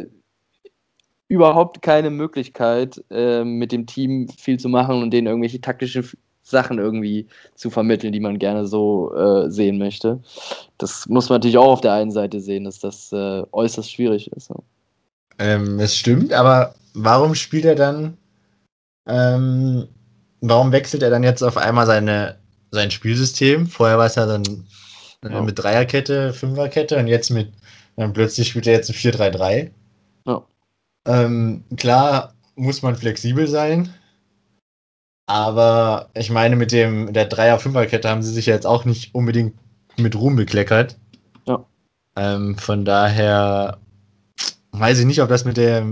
[1.28, 6.02] überhaupt keine Möglichkeit, äh, mit dem Team viel zu machen und denen irgendwelche taktischen
[6.50, 10.20] Sachen irgendwie zu vermitteln, die man gerne so äh, sehen möchte.
[10.78, 14.30] Das muss man natürlich auch auf der einen Seite sehen, dass das äh, äußerst schwierig
[14.32, 14.46] ist.
[14.46, 14.64] So.
[15.38, 18.16] Ähm, es stimmt, aber warum spielt er dann,
[19.06, 19.88] ähm,
[20.40, 22.36] warum wechselt er dann jetzt auf einmal seine,
[22.70, 23.66] sein Spielsystem?
[23.66, 24.66] Vorher war es ja dann
[25.24, 25.42] äh, ja.
[25.42, 27.52] mit Dreierkette, Fünferkette und jetzt mit,
[27.96, 29.70] dann plötzlich spielt er jetzt ein 4-3-3.
[30.26, 30.44] Ja.
[31.06, 33.94] Ähm, klar muss man flexibel sein,
[35.28, 39.54] aber ich meine, mit dem der Dreier-Fünfer-Kette haben sie sich ja jetzt auch nicht unbedingt
[39.98, 40.96] mit Ruhm bekleckert.
[41.46, 41.66] Ja.
[42.16, 43.76] Ähm, von daher
[44.72, 45.84] weiß ich nicht, ob das mit der,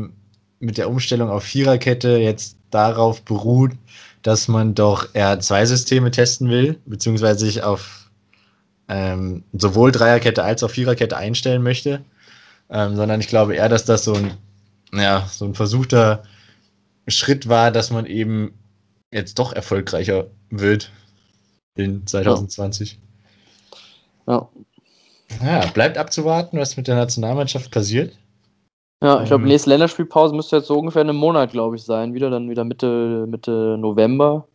[0.59, 3.73] mit der Umstellung auf Viererkette jetzt darauf beruht,
[4.23, 8.11] dass man doch eher zwei Systeme testen will, beziehungsweise sich auf
[8.89, 12.03] ähm, sowohl Dreierkette als auch Viererkette einstellen möchte.
[12.71, 14.31] Ähm, sondern ich glaube eher, dass das so ein,
[14.95, 16.23] ja, so ein versuchter
[17.07, 18.55] Schritt war, dass man eben
[19.13, 20.91] jetzt doch erfolgreicher wird
[21.75, 22.99] in 2020.
[24.27, 24.49] Ja.
[25.43, 28.17] Ja, bleibt abzuwarten, was mit der Nationalmannschaft passiert.
[29.03, 32.15] Ja, ich glaube, ähm, nächste Länderspielpause müsste jetzt so ungefähr einen Monat, glaube ich, sein.
[32.15, 34.49] Wieder dann wieder Mitte, Mitte November.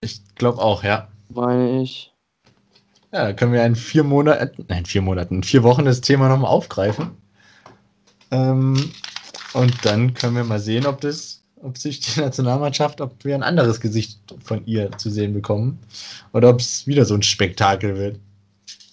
[0.00, 1.08] Ich glaube auch, ja.
[1.30, 2.12] Meine ich.
[3.12, 6.28] Ja, dann können wir in vier Monaten, nein, vier Monaten, in vier Wochen das Thema
[6.28, 7.16] nochmal aufgreifen.
[8.30, 8.92] Ähm,
[9.54, 13.42] und dann können wir mal sehen, ob das ob sich die Nationalmannschaft, ob wir ein
[13.42, 15.78] anderes Gesicht von ihr zu sehen bekommen
[16.32, 18.18] oder ob es wieder so ein Spektakel wird.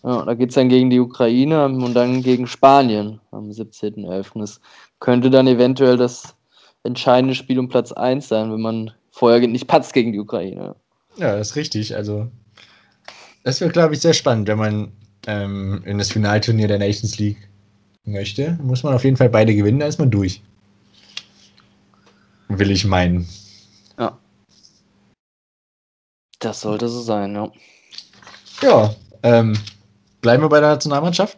[0.03, 4.39] Ja, da geht es dann gegen die Ukraine und dann gegen Spanien am 17.11.
[4.39, 4.61] Das
[4.99, 6.35] könnte dann eventuell das
[6.83, 10.75] entscheidende Spiel um Platz 1 sein, wenn man vorher nicht patzt gegen die Ukraine.
[11.17, 11.95] Ja, das ist richtig.
[11.95, 12.27] Also,
[13.43, 14.91] das wird, glaube ich, sehr spannend, wenn man
[15.25, 17.49] ähm, in das Finalturnier der Nations League
[18.03, 18.59] möchte.
[18.61, 20.41] Muss man auf jeden Fall beide gewinnen, dann ist man durch.
[22.47, 23.27] Will ich meinen.
[23.97, 24.17] Ja.
[26.39, 27.51] Das sollte so sein, ja.
[28.61, 29.57] Ja, ähm,
[30.21, 31.37] bleiben wir bei der Nationalmannschaft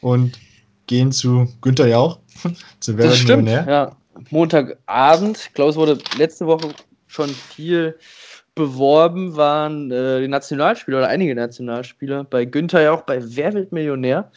[0.00, 0.38] und
[0.86, 2.18] gehen zu Günther Jauch.
[2.80, 3.96] zu Wer das stimmt, ja.
[4.30, 6.74] Montagabend, ich glaube, es wurde letzte Woche
[7.06, 7.98] schon viel
[8.54, 14.30] beworben, waren äh, die Nationalspieler oder einige Nationalspieler bei Günther Jauch bei Wer wird Millionär.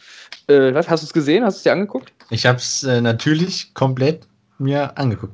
[0.46, 1.42] Äh, was, hast du es gesehen?
[1.42, 2.12] Hast du es dir angeguckt?
[2.28, 5.32] Ich habe es äh, natürlich komplett mir angeguckt.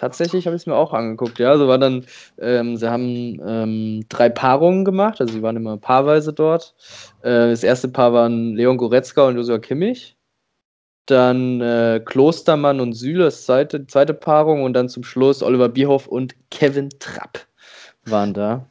[0.00, 1.58] Tatsächlich habe ich es mir auch angeguckt, ja.
[1.58, 2.06] So war dann,
[2.38, 6.74] ähm, sie haben ähm, drei Paarungen gemacht, also sie waren immer paarweise dort.
[7.20, 10.16] Äh, das erste Paar waren Leon Goretzka und Josua Kimmich.
[11.04, 14.62] Dann äh, Klostermann und Süle, das zweite, zweite Paarung.
[14.62, 17.46] Und dann zum Schluss Oliver Bierhoff und Kevin Trapp
[18.06, 18.69] waren da.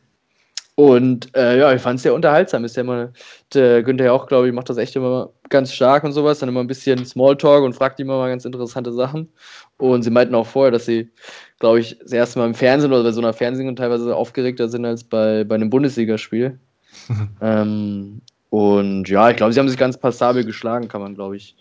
[0.80, 2.64] Und äh, ja, ich fand es sehr unterhaltsam.
[2.64, 3.12] Ist ja immer,
[3.54, 6.40] der Günther ja auch, glaube ich, macht das echt immer ganz stark und sowas.
[6.40, 9.28] Dann immer ein bisschen Smalltalk und fragt immer mal ganz interessante Sachen.
[9.76, 11.12] Und sie meinten auch vorher, dass sie,
[11.60, 14.86] glaube ich, das erste Mal im Fernsehen oder bei so einer Fernsehung teilweise aufgeregter sind
[14.86, 16.58] als bei, bei einem Bundesligaspiel.
[17.42, 21.58] ähm, und ja, ich glaube, sie haben sich ganz passabel geschlagen, kann man, glaube ich,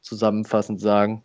[0.00, 1.22] zusammenfassend sagen.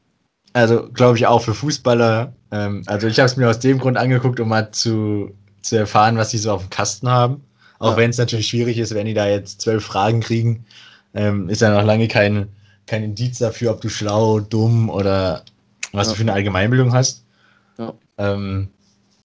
[0.51, 2.36] Also, glaube ich, auch für Fußballer.
[2.51, 5.31] Ähm, also, ich habe es mir aus dem Grund angeguckt, um mal zu
[5.62, 7.43] zu erfahren, was sie so auf dem Kasten haben.
[7.80, 7.98] Auch ja.
[7.98, 10.65] wenn es natürlich schwierig ist, wenn die da jetzt zwölf Fragen kriegen,
[11.13, 12.48] ähm, ist ja noch lange kein,
[12.86, 15.43] kein Indiz dafür, ob du schlau, dumm oder
[15.91, 16.13] was ja.
[16.13, 17.26] du für eine Allgemeinbildung hast.
[17.78, 17.93] Ja.
[18.17, 18.70] Ähm,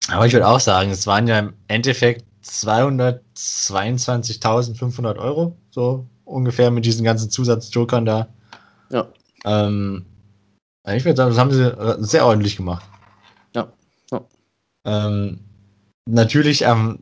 [0.09, 6.85] aber ich würde auch sagen, es waren ja im Endeffekt 222.500 Euro, so ungefähr mit
[6.85, 8.29] diesen ganzen Zusatzjokern da.
[8.90, 9.09] Ja.
[9.45, 10.05] Ähm,
[10.87, 11.73] ich würde sagen, das haben sie
[12.05, 12.85] sehr ordentlich gemacht.
[13.55, 13.73] Ja.
[14.11, 14.21] ja.
[14.85, 15.38] Ähm,
[16.07, 17.01] natürlich am,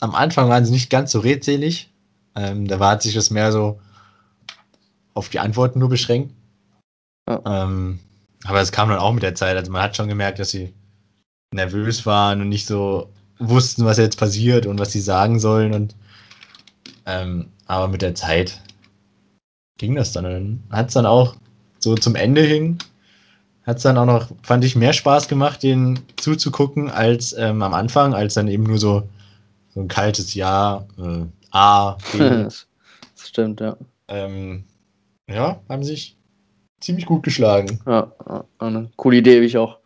[0.00, 1.90] am Anfang waren sie nicht ganz so redselig.
[2.34, 3.80] Ähm, da war hat sich das mehr so
[5.14, 6.34] auf die Antworten nur beschränkt.
[7.28, 7.40] Ja.
[7.44, 7.98] Ähm,
[8.44, 9.56] aber es kam dann auch mit der Zeit.
[9.56, 10.74] Also man hat schon gemerkt, dass sie
[11.54, 15.72] nervös waren und nicht so wussten, was jetzt passiert und was sie sagen sollen.
[15.72, 15.96] Und
[17.06, 18.60] ähm, aber mit der Zeit
[19.78, 20.62] ging das dann.
[20.70, 21.36] Hat es dann auch
[21.78, 22.78] so zum Ende hin
[23.66, 27.74] hat es dann auch noch, fand ich, mehr Spaß gemacht, den zuzugucken, als ähm, am
[27.74, 29.08] Anfang, als dann eben nur so,
[29.74, 32.18] so ein kaltes Ja, äh, A, B.
[32.44, 32.66] das
[33.16, 33.76] stimmt, ja.
[34.06, 34.64] Ähm,
[35.28, 36.16] ja, haben sich
[36.80, 37.80] ziemlich gut geschlagen.
[37.86, 38.12] Ja,
[38.58, 39.78] eine coole Idee, wie ich auch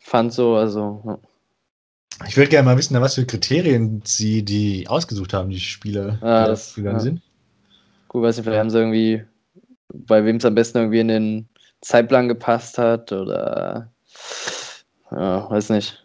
[0.00, 1.02] fand, so, also.
[1.06, 1.18] Ja.
[2.26, 6.44] Ich würde gerne mal wissen, was für Kriterien sie die ausgesucht haben, die Spieler, ja,
[6.44, 7.02] die das gegangen ja.
[7.02, 7.22] sind.
[8.08, 9.24] Gut, weiß nicht, vielleicht haben sie irgendwie,
[9.92, 11.48] bei wem es am besten irgendwie in den
[11.82, 13.92] Zeitplan gepasst hat oder
[15.10, 15.98] ja, weiß nicht.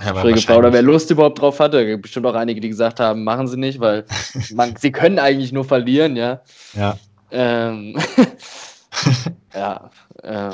[0.00, 1.98] Ja, Schräge wer Lust überhaupt drauf hatte.
[1.98, 4.04] Bestimmt auch einige, die gesagt haben, machen sie nicht, weil
[4.52, 6.40] man, sie können eigentlich nur verlieren, ja.
[6.74, 6.98] Ja.
[7.30, 7.96] Ähm,
[9.54, 9.90] ja.
[10.22, 10.52] Ähm,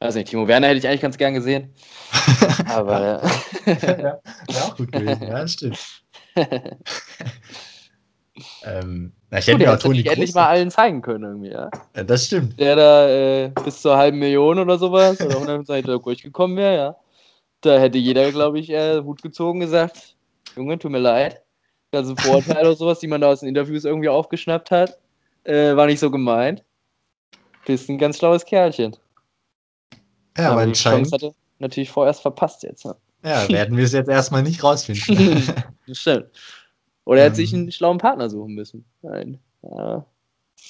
[0.00, 1.74] Also nicht, Timo Werner hätte ich eigentlich ganz gern gesehen.
[2.68, 3.22] Aber ja.
[3.66, 3.98] ja,
[4.48, 5.78] ja, auch gut gewesen, ja, stimmt.
[8.64, 11.70] Ähm, na, ich hätte mir auch Toni Kroos endlich mal allen zeigen können irgendwie, ja.
[11.94, 12.58] ja das stimmt.
[12.58, 16.96] Der da äh, bis zur halben Million oder sowas oder 100 durchgekommen wäre, ja.
[17.60, 20.16] Da hätte jeder, glaube ich, äh, Hut gezogen gesagt,
[20.56, 21.42] Junge, tut mir leid.
[21.92, 24.98] Also Vorurteile oder sowas, die man da aus den Interviews irgendwie aufgeschnappt hat,
[25.44, 26.62] äh, war nicht so gemeint.
[27.66, 28.96] Bist ein ganz schlaues Kerlchen.
[30.36, 31.12] Ja, aber anscheinend.
[31.12, 32.84] hatte natürlich vorerst verpasst jetzt.
[32.84, 32.94] Ne?
[33.24, 35.42] Ja, werden wir es jetzt erstmal nicht rausfinden.
[35.92, 36.26] stimmt.
[37.08, 37.60] Oder er hat sich ähm.
[37.60, 38.84] einen schlauen Partner suchen müssen.
[39.00, 39.38] Nein.
[39.62, 40.04] Ja,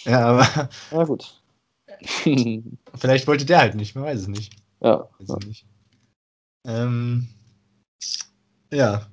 [0.05, 0.68] ja aber.
[0.92, 1.42] Na gut.
[2.94, 4.53] Vielleicht wollte der halt nicht, man weiß es nicht.
[4.81, 5.09] Ja.
[5.18, 5.66] Weiß es nicht.
[6.64, 7.27] Ähm,
[8.72, 9.09] ja,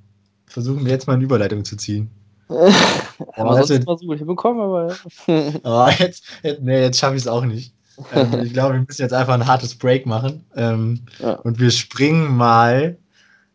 [0.46, 2.12] versuchen wir jetzt mal eine Überleitung zu ziehen.
[2.48, 2.70] ja,
[3.34, 4.96] aber sonst mal so gut hinbekommen, aber.
[5.64, 7.74] oh, jetzt, jetzt, nee, jetzt schaffe ich es auch nicht.
[8.14, 10.46] Ähm, ich glaube, wir müssen jetzt einfach ein hartes Break machen.
[10.56, 11.38] Ähm, ja.
[11.38, 13.00] Und wir springen mal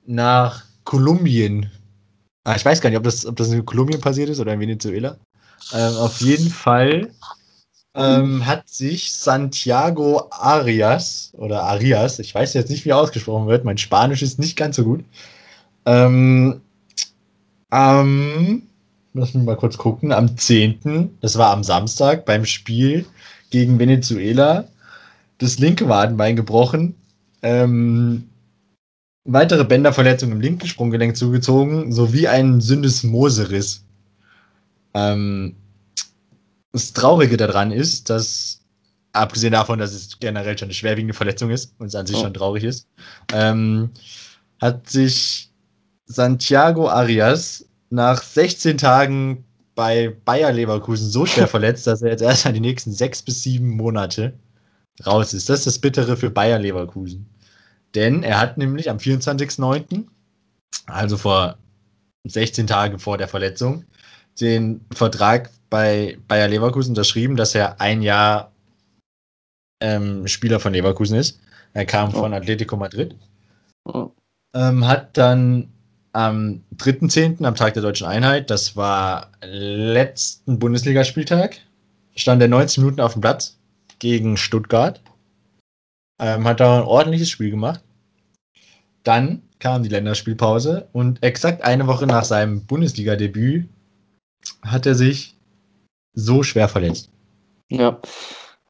[0.07, 1.71] nach Kolumbien.
[2.45, 4.61] Ah, ich weiß gar nicht, ob das, ob das in Kolumbien passiert ist oder in
[4.61, 5.19] Venezuela.
[5.75, 7.11] Ähm, auf jeden Fall
[7.95, 13.65] ähm, hat sich Santiago Arias oder Arias, ich weiß jetzt nicht, wie er ausgesprochen wird,
[13.65, 15.05] mein Spanisch ist nicht ganz so gut.
[15.85, 16.61] Ähm,
[17.71, 18.63] am,
[19.13, 23.07] lass mich mal kurz gucken, am 10., das war am Samstag beim Spiel
[23.51, 24.69] gegen Venezuela,
[25.39, 26.95] das linke Wadenbein gebrochen,
[27.43, 28.30] ähm,
[29.25, 33.85] weitere Bänderverletzungen im linken Sprunggelenk zugezogen, sowie ein Syndesmoseriss.
[34.95, 35.57] Ähm,
[36.73, 38.61] das Traurige daran ist, dass,
[39.13, 42.23] abgesehen davon, dass es generell schon eine schwerwiegende Verletzung ist und es an sich oh.
[42.23, 42.87] schon traurig ist,
[43.33, 43.91] ähm,
[44.61, 45.51] hat sich
[46.07, 52.45] Santiago Arias nach 16 Tagen bei Bayer Leverkusen so schwer verletzt, dass er jetzt erst
[52.45, 54.35] mal die nächsten sechs bis sieben Monate
[55.07, 55.49] raus ist.
[55.49, 57.27] Das ist das Bittere für Bayer Leverkusen.
[57.95, 60.05] Denn er hat nämlich am 24.09.,
[60.87, 61.57] also vor
[62.25, 63.85] 16 Tagen vor der Verletzung,
[64.41, 68.53] den Vertrag bei Bayer Leverkusen unterschrieben, dass er ein Jahr
[69.81, 71.41] ähm, Spieler von Leverkusen ist.
[71.73, 72.19] Er kam oh.
[72.21, 73.17] von Atletico Madrid.
[73.85, 74.11] Oh.
[74.55, 75.69] Ähm, hat dann
[76.13, 81.59] am 3.10., am Tag der Deutschen Einheit, das war letzten Bundesligaspieltag,
[82.17, 83.59] stand er 90 Minuten auf dem Platz
[84.01, 85.01] gegen Stuttgart.
[86.21, 87.83] Ähm, hat da ein ordentliches Spiel gemacht.
[89.03, 93.69] Dann kam die Länderspielpause und exakt eine Woche nach seinem Bundesliga-Debüt
[94.63, 95.35] hat er sich
[96.15, 97.11] so schwer verletzt.
[97.71, 98.01] Ja,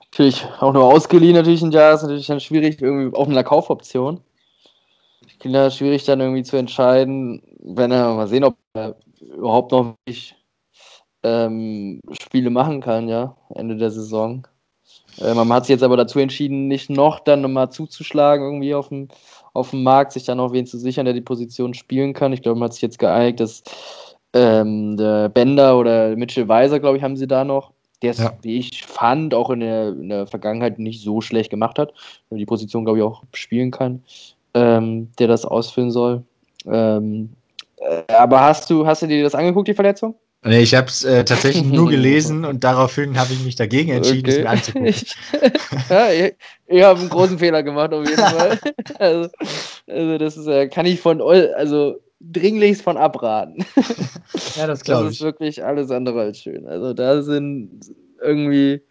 [0.00, 3.44] natürlich auch nur ausgeliehen, natürlich ein Jahr ist natürlich dann schwierig, irgendwie auch mit einer
[3.44, 4.20] Kaufoption.
[5.40, 10.36] Kinder schwierig dann irgendwie zu entscheiden, wenn er mal sehen, ob er überhaupt noch wirklich,
[11.22, 14.46] ähm, Spiele machen kann, ja, Ende der Saison.
[15.18, 18.88] Äh, man hat sich jetzt aber dazu entschieden, nicht noch dann nochmal zuzuschlagen, irgendwie auf
[18.88, 19.08] dem,
[19.52, 22.32] auf dem Markt, sich dann noch wen zu sichern, der die Position spielen kann.
[22.32, 23.62] Ich glaube, man hat sich jetzt geeinigt, dass
[24.32, 28.32] ähm, der Bender oder Mitchell Weiser, glaube ich, haben sie da noch, der es, ja.
[28.42, 31.92] wie ich fand, auch in der, in der Vergangenheit nicht so schlecht gemacht hat,
[32.30, 34.02] die Position, glaube ich, auch spielen kann
[34.54, 36.24] ähm, der das ausfüllen soll.
[36.66, 37.30] Ähm,
[37.76, 40.14] äh, aber hast du, hast du dir das angeguckt, die Verletzung?
[40.42, 44.30] Nee, ich habe es äh, tatsächlich nur gelesen und daraufhin habe ich mich dagegen entschieden,
[44.30, 44.38] okay.
[44.38, 44.94] es mir anzugucken.
[45.90, 46.34] ja, ich,
[46.66, 48.58] ich habe einen großen Fehler gemacht, auf jeden Fall.
[48.98, 49.30] also,
[49.86, 53.64] also, das ist, äh, kann ich von also dringlichst von abraten.
[54.56, 55.08] ja, das glaube ich.
[55.08, 56.66] Das ist wirklich alles andere als schön.
[56.66, 57.80] Also da sind
[58.22, 58.82] irgendwie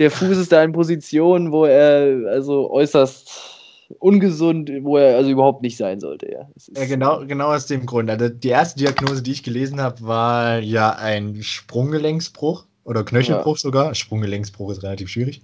[0.00, 3.59] der Fuß ist da in Position, wo er also äußerst
[3.98, 6.30] ungesund, wo er also überhaupt nicht sein sollte.
[6.30, 8.10] Ja, ja genau, genau aus dem Grund.
[8.10, 13.60] Also die erste Diagnose, die ich gelesen habe, war ja ein Sprunggelenksbruch oder Knöchelbruch ja.
[13.60, 13.94] sogar.
[13.94, 15.42] Sprunggelenksbruch ist relativ schwierig.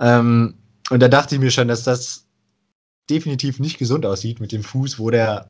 [0.00, 0.54] Ähm,
[0.90, 2.26] und da dachte ich mir schon, dass das
[3.10, 5.48] definitiv nicht gesund aussieht mit dem Fuß, wo der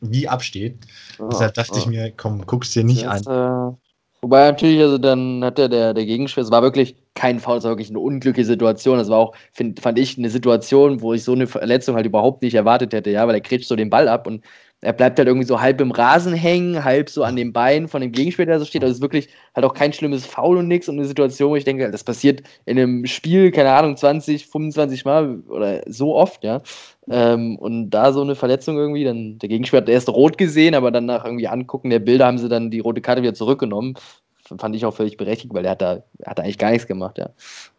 [0.00, 0.78] wie absteht.
[1.18, 1.78] Oh, Deshalb dachte oh.
[1.78, 3.76] ich mir, komm, guck's dir nicht das, an.
[4.22, 7.64] Wobei natürlich, also dann hat der, der, der Gegenschwer, es war wirklich kein Foul, es
[7.64, 8.98] war wirklich eine unglückliche Situation.
[8.98, 12.42] Das war auch, find, fand ich, eine Situation, wo ich so eine Verletzung halt überhaupt
[12.42, 14.44] nicht erwartet hätte, ja, weil er kriegt so den Ball ab und
[14.82, 18.00] er bleibt halt irgendwie so halb im Rasen hängen, halb so an den Beinen von
[18.00, 18.82] dem Gegenspieler, der so steht.
[18.82, 21.56] Also es ist wirklich halt auch kein schlimmes Foul und nichts und eine Situation, wo
[21.56, 26.44] ich denke, das passiert in einem Spiel, keine Ahnung, 20, 25 Mal oder so oft,
[26.44, 26.62] ja.
[27.10, 30.90] Ähm, und da so eine Verletzung irgendwie, dann der Gegenspieler hat erst rot gesehen, aber
[30.90, 33.96] dann nach irgendwie Angucken der Bilder haben sie dann die rote Karte wieder zurückgenommen
[34.58, 37.18] fand ich auch völlig berechtigt, weil er hat da, hat da eigentlich gar nichts gemacht,
[37.18, 37.30] ja.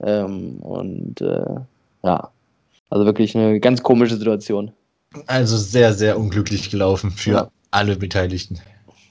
[0.01, 1.55] Ähm, und äh,
[2.03, 2.29] ja,
[2.89, 4.71] also wirklich eine ganz komische Situation.
[5.27, 7.51] Also sehr, sehr unglücklich gelaufen für ja.
[7.71, 8.59] alle Beteiligten.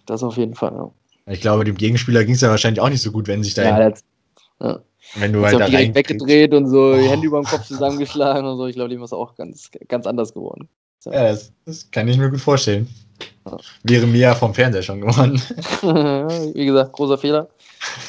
[0.06, 0.90] Das auf jeden Fall, ja.
[1.26, 3.62] Ich glaube, dem Gegenspieler ging es ja wahrscheinlich auch nicht so gut, wenn sich da
[3.62, 3.94] ja, ein,
[4.60, 4.80] ja.
[5.14, 7.10] Wenn du halt da direkt weggedreht und so die Oh.
[7.10, 8.66] Hände über den Kopf zusammengeschlagen und so.
[8.66, 10.68] Ich glaube, dem ist auch ganz, ganz anders geworden.
[11.04, 12.88] Ja, das, das kann ich mir gut vorstellen.
[13.46, 13.56] Ja.
[13.82, 15.40] Wäre mir ja vom Fernseher schon geworden.
[16.54, 17.48] Wie gesagt, großer Fehler.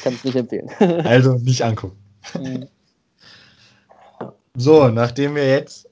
[0.04, 0.68] Kann es nicht empfehlen.
[1.04, 1.96] Also nicht angucken.
[2.38, 2.66] Mhm.
[4.54, 5.88] So, nachdem wir jetzt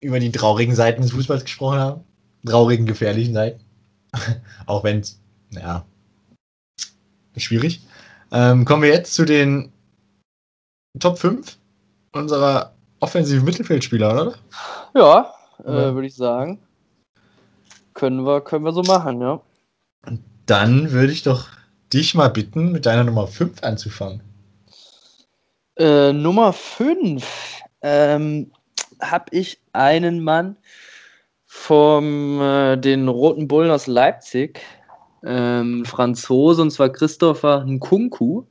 [0.00, 2.04] über die traurigen Seiten des Fußballs gesprochen haben,
[2.44, 3.60] traurigen, gefährlichen Seiten,
[4.66, 5.84] auch wenn es, ja,
[7.36, 7.80] schwierig,
[8.32, 9.72] ähm, kommen wir jetzt zu den
[10.98, 11.58] Top 5
[12.12, 14.34] unserer offensiven Mittelfeldspieler, oder?
[14.94, 16.58] ja, äh, würde ich sagen.
[17.94, 19.40] Können wir, können wir so machen, ja.
[20.46, 21.48] Dann würde ich doch
[21.92, 24.20] dich mal bitten, mit deiner Nummer 5 anzufangen.
[25.76, 28.50] Äh, Nummer 5 ähm,
[29.00, 30.56] habe ich einen Mann
[31.44, 34.60] vom äh, den Roten Bullen aus Leipzig,
[35.24, 38.44] ähm, Franzose, und zwar Christopher Nkunku.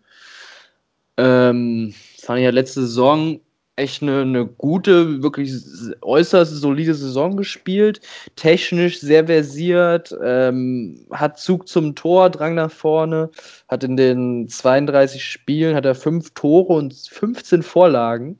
[1.17, 3.39] Ähm, fand ich ja letzte Saison
[3.77, 5.53] echt eine, eine gute, wirklich
[6.01, 7.99] äußerst solide Saison gespielt.
[8.35, 13.29] Technisch sehr versiert, ähm, hat Zug zum Tor, Drang nach vorne,
[13.67, 18.39] hat in den 32 Spielen hat er fünf Tore und 15 Vorlagen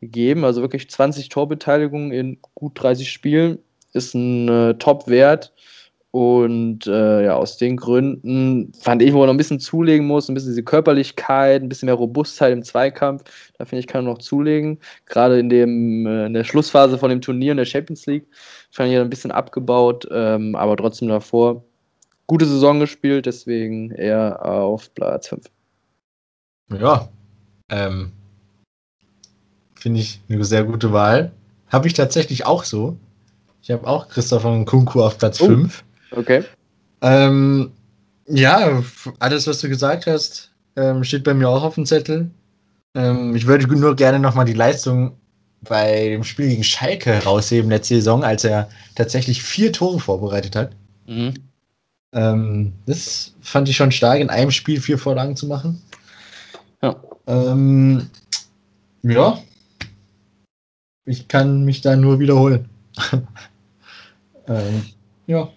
[0.00, 3.58] gegeben, also wirklich 20 Torbeteiligungen in gut 30 Spielen,
[3.92, 5.52] ist ein äh, Top-Wert.
[6.12, 10.28] Und äh, ja, aus den Gründen fand ich, wo er noch ein bisschen zulegen muss,
[10.28, 13.22] ein bisschen diese Körperlichkeit, ein bisschen mehr Robustheit im Zweikampf.
[13.58, 14.80] Da finde ich, kann er noch zulegen.
[15.06, 18.26] Gerade in, dem, äh, in der Schlussphase von dem Turnier in der Champions League
[18.72, 21.64] fand ich er ein bisschen abgebaut, ähm, aber trotzdem davor
[22.26, 25.44] gute Saison gespielt, deswegen eher auf Platz 5.
[26.80, 27.08] Ja,
[27.68, 28.12] ähm,
[29.80, 31.32] finde ich eine sehr gute Wahl.
[31.68, 32.96] Habe ich tatsächlich auch so.
[33.62, 35.46] Ich habe auch Christopher Nkunku auf Platz Oh.
[35.46, 35.84] 5.
[36.12, 36.44] Okay.
[37.02, 37.72] Ähm,
[38.26, 38.82] ja,
[39.18, 42.30] alles, was du gesagt hast, ähm, steht bei mir auch auf dem Zettel.
[42.94, 45.16] Ähm, ich würde nur gerne nochmal die Leistung
[45.62, 50.72] bei dem Spiel gegen Schalke herausheben letzte Saison, als er tatsächlich vier Tore vorbereitet hat.
[51.06, 51.34] Mhm.
[52.12, 55.80] Ähm, das fand ich schon stark, in einem Spiel vier Vorlagen zu machen.
[56.82, 56.96] Ja.
[57.26, 58.08] Ähm,
[59.02, 59.38] ja.
[61.10, 62.68] Ich kann mich da nur wiederholen.
[64.46, 64.84] ähm,
[65.26, 65.48] ja.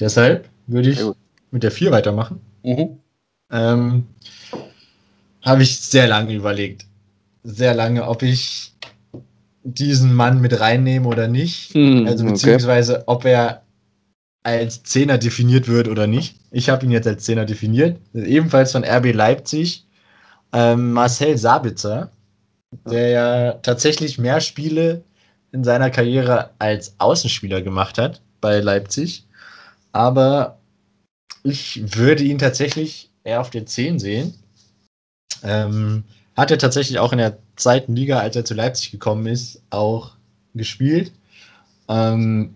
[0.00, 1.00] Deshalb würde ich
[1.50, 2.40] mit der 4 weitermachen.
[2.62, 2.98] Mhm.
[3.52, 4.06] Ähm,
[5.42, 6.86] Habe ich sehr lange überlegt.
[7.42, 8.72] Sehr lange, ob ich
[9.62, 11.74] diesen Mann mit reinnehme oder nicht.
[11.74, 12.32] Hm, Also okay.
[12.32, 13.62] beziehungsweise ob er
[14.42, 16.36] als Zehner definiert wird oder nicht.
[16.50, 17.98] Ich habe ihn jetzt als Zehner definiert.
[18.14, 19.86] Ebenfalls von RB Leipzig.
[20.54, 22.10] Ähm, Marcel Sabitzer,
[22.84, 25.02] der ja tatsächlich mehr Spiele
[25.52, 29.26] in seiner Karriere als Außenspieler gemacht hat bei Leipzig.
[29.92, 30.58] Aber
[31.44, 34.34] ich würde ihn tatsächlich eher auf der 10 sehen.
[35.42, 36.04] Ähm,
[36.36, 40.16] hat er tatsächlich auch in der zweiten Liga, als er zu Leipzig gekommen ist, auch
[40.54, 41.12] gespielt.
[41.88, 42.54] Ähm,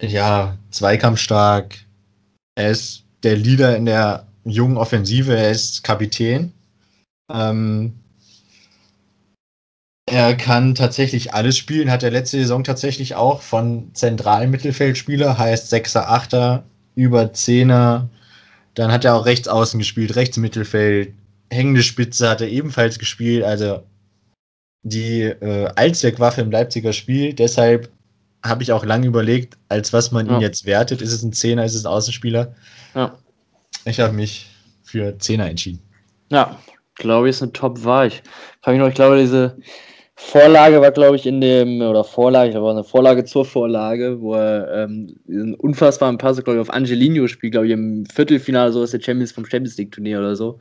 [0.00, 1.76] ja, zweikampfstark.
[2.54, 5.36] Er ist der Leader in der jungen Offensive.
[5.36, 6.52] Er ist Kapitän.
[7.30, 7.94] Ähm,
[10.10, 11.90] er kann tatsächlich alles spielen.
[11.90, 16.62] Hat er letzte Saison tatsächlich auch von zentralen Mittelfeldspieler, heißt 6er, 8er,
[16.94, 18.08] über 10er.
[18.74, 21.14] Dann hat er auch rechts außen gespielt, rechts Mittelfeld.
[21.50, 23.44] Hängende Spitze hat er ebenfalls gespielt.
[23.44, 23.82] Also
[24.82, 27.32] die äh, Allzweckwaffe im Leipziger Spiel.
[27.34, 27.90] Deshalb
[28.44, 30.40] habe ich auch lange überlegt, als was man ihn Ja.
[30.40, 31.02] jetzt wertet.
[31.02, 32.54] Ist es ein Zehner, ist es ein Außenspieler?
[32.94, 33.16] Ja.
[33.84, 34.46] Ich habe mich
[34.84, 35.80] für Zehner entschieden.
[36.30, 36.58] Ja,
[36.94, 38.08] glaube ich, ist eine Top-Wahl.
[38.08, 38.22] Ich
[38.62, 39.56] frage mich noch, ich glaube, diese
[40.20, 44.34] Vorlage war, glaube ich, in dem, oder Vorlage, ich glaube, eine Vorlage zur Vorlage, wo
[44.34, 48.82] er ähm, diesen unfassbaren Pass, glaube ich, auf Angelino spielt, glaube ich, im Viertelfinale, so
[48.82, 50.58] ist der Champions vom Champions League-Turnier oder so.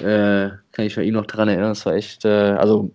[0.00, 1.70] Äh, kann ich ihm noch dran erinnern.
[1.70, 2.90] Das war echt, äh, also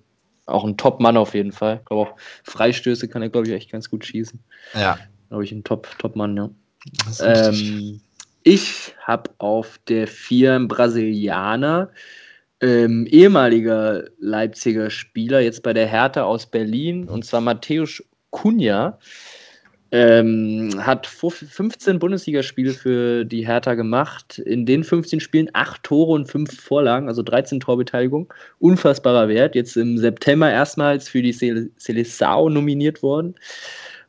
[0.46, 1.78] auch ein Top-Mann auf jeden Fall.
[1.80, 4.40] Ich glaube auch Freistöße kann er, glaube ich, echt ganz gut schießen.
[4.74, 4.98] Ja.
[5.30, 6.50] Glaube ich, ein Top- Top-Mann, ja.
[7.10, 7.72] Ist richtig.
[7.72, 8.02] Ähm,
[8.44, 11.90] ich habe auf der 4 einen Brasilianer,
[12.64, 18.98] ähm, ehemaliger Leipziger Spieler, jetzt bei der Hertha aus Berlin, und zwar Matthäus Cunha.
[19.92, 24.40] Ähm, hat vor 15 Bundesligaspiele für die Hertha gemacht.
[24.40, 28.34] In den 15 Spielen 8 Tore und 5 Vorlagen, also 13 Torbeteiligung.
[28.58, 29.54] Unfassbarer Wert.
[29.54, 33.36] Jetzt im September erstmals für die Sele- Seleção nominiert worden.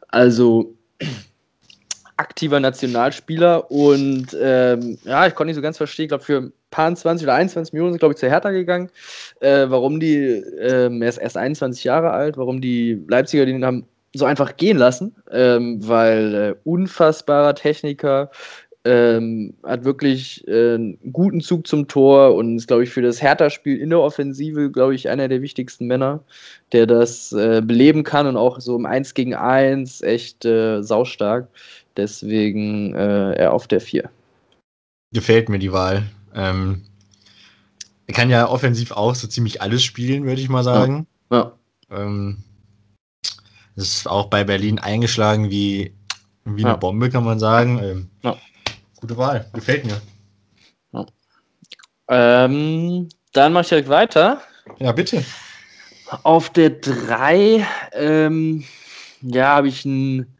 [0.09, 0.75] Also
[2.17, 6.95] aktiver Nationalspieler und ähm, ja, ich konnte nicht so ganz verstehen, ich glaube für paar
[6.95, 8.91] 20 oder 21 Millionen sind, glaube ich, zur Hertha gegangen.
[9.41, 10.17] Äh, warum die,
[10.61, 14.79] ähm, er ist erst 21 Jahre alt, warum die Leipziger den haben so einfach gehen
[14.79, 18.31] lassen, ähm, weil äh, unfassbarer Techniker,
[18.87, 23.23] Ähm, hat wirklich äh, einen guten Zug zum Tor und ist, glaube ich, für das
[23.23, 26.23] Hertha-Spiel in der Offensive, glaube ich, einer der wichtigsten Männer,
[26.73, 31.49] der das äh, beleben kann und auch so im 1 gegen 1 echt äh, saustark.
[31.97, 34.11] Deswegen äh, er auf der 4.
[35.15, 36.03] Gefällt mir die Wahl.
[36.35, 36.85] Ähm,
[38.07, 41.07] er kann ja offensiv auch so ziemlich alles spielen, würde ich mal sagen.
[41.31, 41.53] Ja.
[41.91, 41.97] ja.
[41.97, 42.43] Ähm,
[43.77, 45.95] das ist auch bei Berlin eingeschlagen wie,
[46.45, 46.69] wie ja.
[46.69, 47.79] eine Bombe, kann man sagen.
[47.83, 48.37] Ähm, ja.
[49.01, 50.01] Gute Wahl, gefällt mir.
[50.93, 51.07] Ja.
[52.09, 54.43] Ähm, dann mache ich direkt weiter.
[54.79, 55.25] Ja, bitte.
[56.23, 58.65] Auf der 3, ähm,
[59.23, 60.34] ja, habe ich einen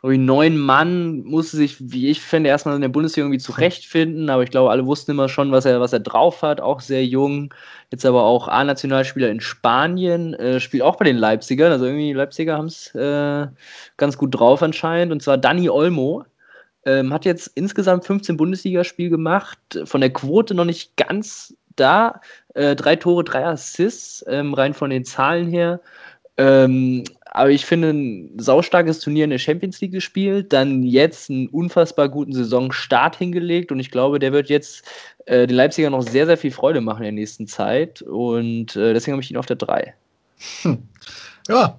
[0.00, 4.30] glaube ich, neun Mann musste sich, wie ich finde, erstmal in der Bundesliga irgendwie zurechtfinden,
[4.30, 7.04] aber ich glaube, alle wussten immer schon, was er, was er drauf hat, auch sehr
[7.04, 7.52] jung.
[7.90, 12.12] Jetzt aber auch A-Nationalspieler in Spanien, äh, spielt auch bei den Leipzigern, also irgendwie die
[12.14, 13.46] Leipziger haben es äh,
[13.98, 16.24] ganz gut drauf anscheinend, und zwar Dani Olmo.
[16.86, 22.22] Ähm, hat jetzt insgesamt 15 Bundesligaspiele gemacht, von der Quote noch nicht ganz da.
[22.54, 25.80] Äh, drei Tore, drei Assists, ähm, rein von den Zahlen her.
[26.38, 31.46] Ähm, aber ich finde, ein saustarkes Turnier in der Champions League gespielt, dann jetzt einen
[31.48, 34.84] unfassbar guten Saisonstart hingelegt und ich glaube, der wird jetzt
[35.26, 38.92] äh, den Leipziger noch sehr, sehr viel Freude machen in der nächsten Zeit und äh,
[38.94, 39.94] deswegen habe ich ihn auf der 3.
[40.62, 40.78] Hm.
[41.48, 41.78] Ja,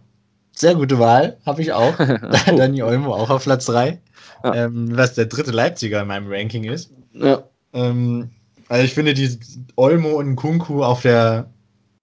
[0.54, 2.00] sehr gute Wahl, habe ich auch.
[2.00, 2.56] oh.
[2.56, 4.00] Dani Olmo auch auf Platz 3,
[4.46, 4.56] ja.
[4.56, 6.92] ähm, was der dritte Leipziger in meinem Ranking ist.
[7.14, 7.44] Ja.
[7.74, 8.30] Ähm,
[8.70, 9.38] also ich finde, die
[9.76, 11.50] Olmo und Kunku auf der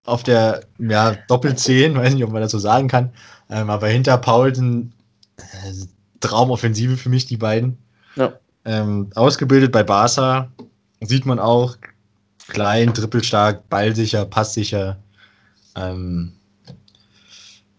[0.08, 3.10] auf der ja, Doppel-10, weiß nicht, ob man das so sagen kann,
[3.50, 4.92] ähm, aber hinter Paulsen
[5.36, 5.72] äh,
[6.20, 7.78] Traumoffensive für mich, die beiden.
[8.16, 8.32] Ja.
[8.64, 10.50] Ähm, ausgebildet bei Barca,
[11.00, 11.76] sieht man auch,
[12.48, 14.98] klein, trippelstark, ballsicher, passsicher.
[15.76, 16.32] Ähm,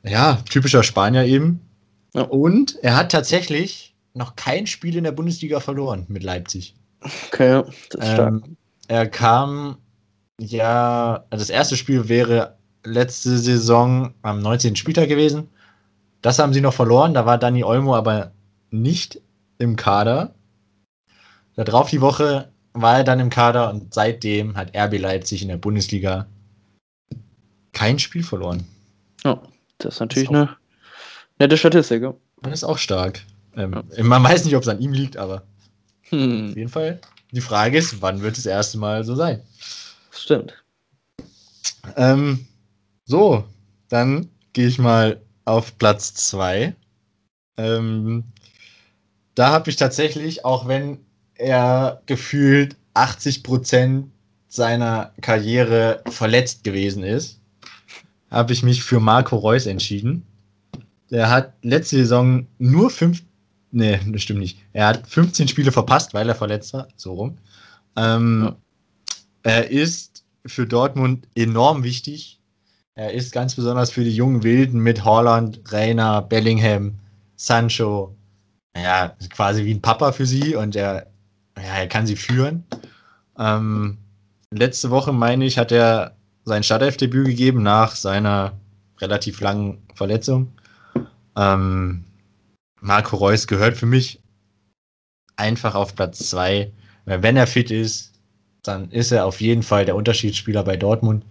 [0.03, 1.61] ja, typischer Spanier eben.
[2.13, 2.21] Ja.
[2.21, 6.75] Und er hat tatsächlich noch kein Spiel in der Bundesliga verloren mit Leipzig.
[7.27, 8.33] Okay, das ist stark.
[8.33, 8.57] Ähm,
[8.87, 9.77] er kam
[10.39, 14.75] ja, das erste Spiel wäre letzte Saison am 19.
[14.75, 15.49] Spieltag gewesen.
[16.21, 17.13] Das haben sie noch verloren.
[17.13, 18.31] Da war Dani Olmo aber
[18.71, 19.21] nicht
[19.57, 20.33] im Kader.
[21.55, 25.57] Darauf die Woche war er dann im Kader und seitdem hat RB Leipzig in der
[25.57, 26.27] Bundesliga
[27.73, 28.65] kein Spiel verloren.
[29.25, 29.37] Oh,
[29.77, 30.57] das ist natürlich das ist eine
[31.39, 32.03] nette Statistik.
[32.41, 33.21] Das ist auch stark.
[33.55, 34.03] Ähm, ja.
[34.03, 35.43] Man weiß nicht, ob es an ihm liegt, aber
[36.09, 36.49] hm.
[36.49, 37.01] auf jeden Fall.
[37.31, 39.41] Die Frage ist, wann wird es das erste Mal so sein?
[40.19, 40.53] Stimmt.
[41.95, 42.45] Ähm,
[43.05, 43.45] so,
[43.87, 46.75] dann gehe ich mal auf Platz 2.
[47.57, 48.23] Ähm,
[49.35, 50.99] da habe ich tatsächlich, auch wenn
[51.35, 54.05] er gefühlt 80%
[54.49, 57.39] seiner Karriere verletzt gewesen ist,
[58.29, 60.25] habe ich mich für Marco Reus entschieden.
[61.09, 63.23] Der hat letzte Saison nur fünf,
[63.71, 64.59] nee, das stimmt nicht.
[64.73, 67.37] Er hat 15 Spiele verpasst, weil er verletzt war, so rum.
[67.95, 68.55] Ähm, ja.
[69.43, 70.08] Er ist
[70.45, 72.39] für Dortmund enorm wichtig.
[72.95, 76.99] Er ist ganz besonders für die jungen Wilden mit Holland, Reiner, Bellingham,
[77.35, 78.15] Sancho.
[78.75, 81.07] Ja, quasi wie ein Papa für sie und er,
[81.57, 82.65] ja, er kann sie führen.
[83.37, 83.97] Ähm,
[84.51, 88.53] letzte Woche, meine ich, hat er sein Startelfdebüt gegeben nach seiner
[88.99, 90.51] relativ langen Verletzung.
[91.37, 92.03] Ähm,
[92.81, 94.21] Marco Reus gehört für mich
[95.37, 96.71] einfach auf Platz 2.
[97.05, 98.18] Wenn er fit ist,
[98.69, 101.25] dann ist er auf jeden Fall der Unterschiedsspieler bei Dortmund.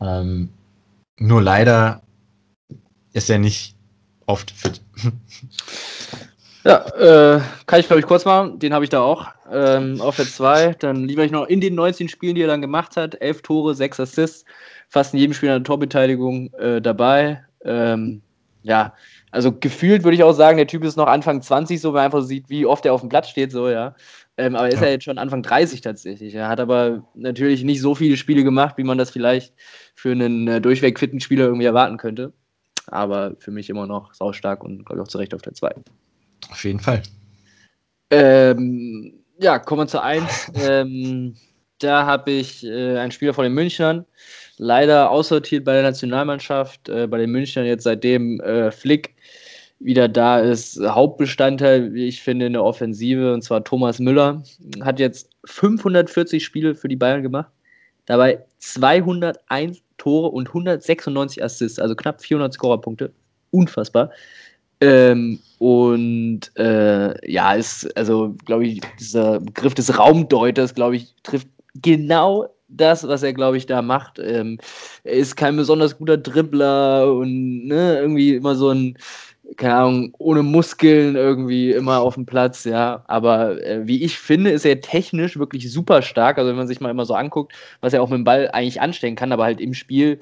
[0.00, 0.50] Ähm,
[1.18, 2.02] nur leider
[3.12, 3.74] ist er nicht
[4.26, 4.80] oft fit.
[6.62, 8.58] Ja, äh, kann ich glaube ich kurz machen.
[8.58, 10.74] Den habe ich da auch ähm, auf der 2.
[10.74, 13.18] Dann lieber ich noch in den 19 Spielen, die er dann gemacht hat.
[13.18, 14.44] 11 Tore, 6 Assists.
[14.90, 17.42] Fast in jedem Spiel eine Torbeteiligung äh, dabei.
[17.64, 18.20] Ähm,
[18.62, 18.92] ja,
[19.30, 22.04] also gefühlt würde ich auch sagen, der Typ ist noch Anfang 20, so wenn man
[22.04, 23.94] einfach sieht, wie oft er auf dem Platz steht, so, ja.
[24.40, 24.86] Ähm, aber er ist ja.
[24.86, 26.34] ja jetzt schon Anfang 30 tatsächlich.
[26.34, 29.52] Er hat aber natürlich nicht so viele Spiele gemacht, wie man das vielleicht
[29.94, 32.32] für einen äh, durchweg fitten Spieler irgendwie erwarten könnte.
[32.86, 35.74] Aber für mich immer noch saustark und glaube ich auch zu Recht auf der 2.
[36.50, 37.02] Auf jeden Fall.
[38.10, 40.52] Ähm, ja, kommen wir zu 1.
[40.66, 41.36] ähm,
[41.78, 44.06] da habe ich äh, einen Spieler von den Münchnern,
[44.56, 46.88] leider aussortiert bei der Nationalmannschaft.
[46.88, 49.16] Äh, bei den Münchnern jetzt seitdem äh, Flick
[49.80, 54.42] wieder da ist, Hauptbestandteil, wie ich finde, in der Offensive, und zwar Thomas Müller.
[54.82, 57.50] Hat jetzt 540 Spiele für die Bayern gemacht,
[58.06, 63.12] dabei 201 Tore und 196 Assists, also knapp 400 Scorerpunkte.
[63.50, 64.10] Unfassbar.
[64.80, 71.48] Ähm, und äh, ja, ist, also, glaube ich, dieser Begriff des Raumdeuters, glaube ich, trifft
[71.74, 74.18] genau das, was er, glaube ich, da macht.
[74.18, 74.58] Ähm,
[75.04, 78.96] er ist kein besonders guter Dribbler und ne, irgendwie immer so ein
[79.56, 83.04] keine Ahnung, ohne Muskeln irgendwie immer auf dem Platz, ja.
[83.08, 86.38] Aber äh, wie ich finde, ist er technisch wirklich super stark.
[86.38, 88.80] Also wenn man sich mal immer so anguckt, was er auch mit dem Ball eigentlich
[88.80, 90.18] anstellen kann, aber halt im Spiel,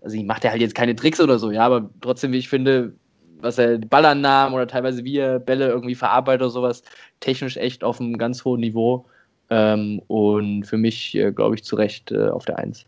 [0.00, 2.48] also ich macht er halt jetzt keine Tricks oder so, ja, aber trotzdem, wie ich
[2.48, 2.94] finde,
[3.40, 6.82] was er Ballannahmen oder teilweise wie er Bälle irgendwie verarbeitet oder sowas,
[7.20, 9.06] technisch echt auf einem ganz hohen Niveau.
[9.50, 12.86] Ähm, und für mich, äh, glaube ich, zu Recht äh, auf der Eins.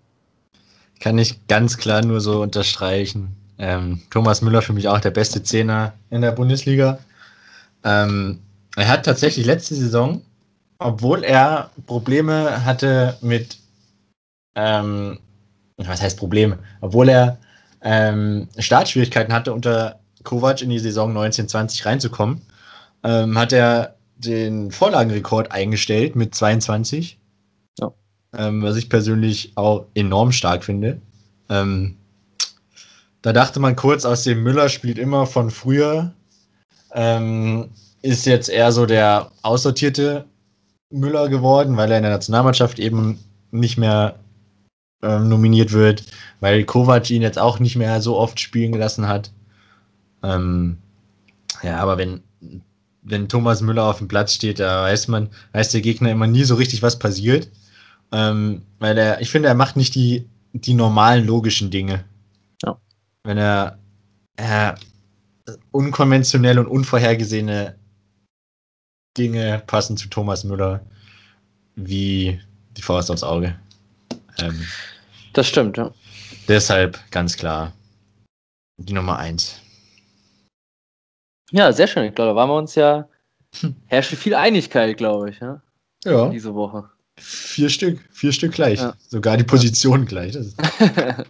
[1.01, 3.35] Kann ich ganz klar nur so unterstreichen.
[3.59, 6.99] Ähm, Thomas Müller für mich auch der beste Zehner in der Bundesliga.
[7.85, 8.41] Ähm,
[8.77, 10.23] er hat tatsächlich letzte Saison,
[10.79, 13.59] obwohl er Probleme hatte mit,
[14.55, 15.19] ähm,
[15.77, 17.39] was heißt Probleme, obwohl er
[17.83, 22.41] ähm, Startschwierigkeiten hatte, unter Kovac in die Saison 1920 reinzukommen,
[23.03, 27.19] ähm, hat er den Vorlagenrekord eingestellt mit 22.
[27.79, 27.93] Ja.
[28.37, 31.01] Ähm, was ich persönlich auch enorm stark finde.
[31.49, 31.97] Ähm,
[33.23, 36.13] da dachte man kurz, aus dem Müller spielt immer von früher.
[36.93, 37.71] Ähm,
[38.03, 40.27] ist jetzt eher so der aussortierte
[40.91, 43.21] Müller geworden, weil er in der Nationalmannschaft eben
[43.53, 44.17] nicht mehr
[45.03, 46.05] ähm, nominiert wird,
[46.41, 49.33] weil Kovac ihn jetzt auch nicht mehr so oft spielen gelassen hat.
[50.23, 50.79] Ähm,
[51.63, 52.23] ja, aber wenn,
[53.03, 56.45] wenn Thomas Müller auf dem Platz steht, da weiß man, weiß der Gegner immer nie
[56.45, 57.49] so richtig, was passiert.
[58.11, 62.05] Ähm, weil er, ich finde, er macht nicht die, die normalen logischen Dinge.
[63.25, 63.79] Wenn er
[64.37, 64.75] äh,
[65.71, 67.79] unkonventionell und unvorhergesehene
[69.17, 70.85] Dinge passen zu Thomas Müller
[71.77, 72.41] wie
[72.77, 73.59] die Faust aufs Auge.
[74.39, 74.67] Ähm,
[75.33, 75.93] das stimmt, ja.
[76.49, 77.73] Deshalb ganz klar
[78.79, 79.61] die Nummer eins.
[81.51, 82.05] Ja, sehr schön.
[82.05, 83.09] Ich glaube, da waren wir uns ja,
[83.87, 85.63] herrschte viel Einigkeit, glaube ich, ja?
[86.05, 86.29] ja.
[86.31, 86.89] Diese Woche.
[87.19, 88.81] Vier Stück, vier Stück gleich.
[88.81, 88.95] Ja.
[89.07, 90.07] Sogar die Position ja.
[90.07, 90.33] gleich.
[90.33, 90.57] Das,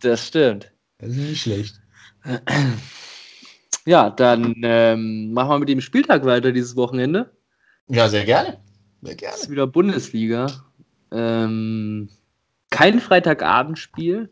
[0.00, 0.70] das, stimmt.
[0.98, 1.80] Das ist nicht schlecht.
[3.86, 7.30] Ja, dann ähm, machen wir mit dem Spieltag weiter dieses Wochenende.
[7.86, 8.58] Ja, sehr gerne.
[9.00, 9.32] Sehr gerne.
[9.32, 10.48] Das ist wieder Bundesliga.
[11.12, 12.08] Ähm,
[12.70, 14.28] kein Freitagabendspiel.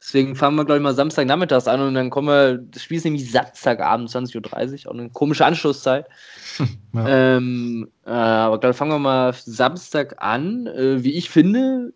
[0.00, 3.04] Deswegen fangen wir, glaube ich, mal Samstagnachmittags an und dann kommen wir, das Spiel ist
[3.04, 6.06] nämlich Samstagabend, 20.30 Uhr, auch eine komische Anschlusszeit.
[6.92, 7.36] ja.
[7.36, 10.66] ähm, äh, aber dann fangen wir mal Samstag an.
[10.66, 11.92] Äh, wie ich finde,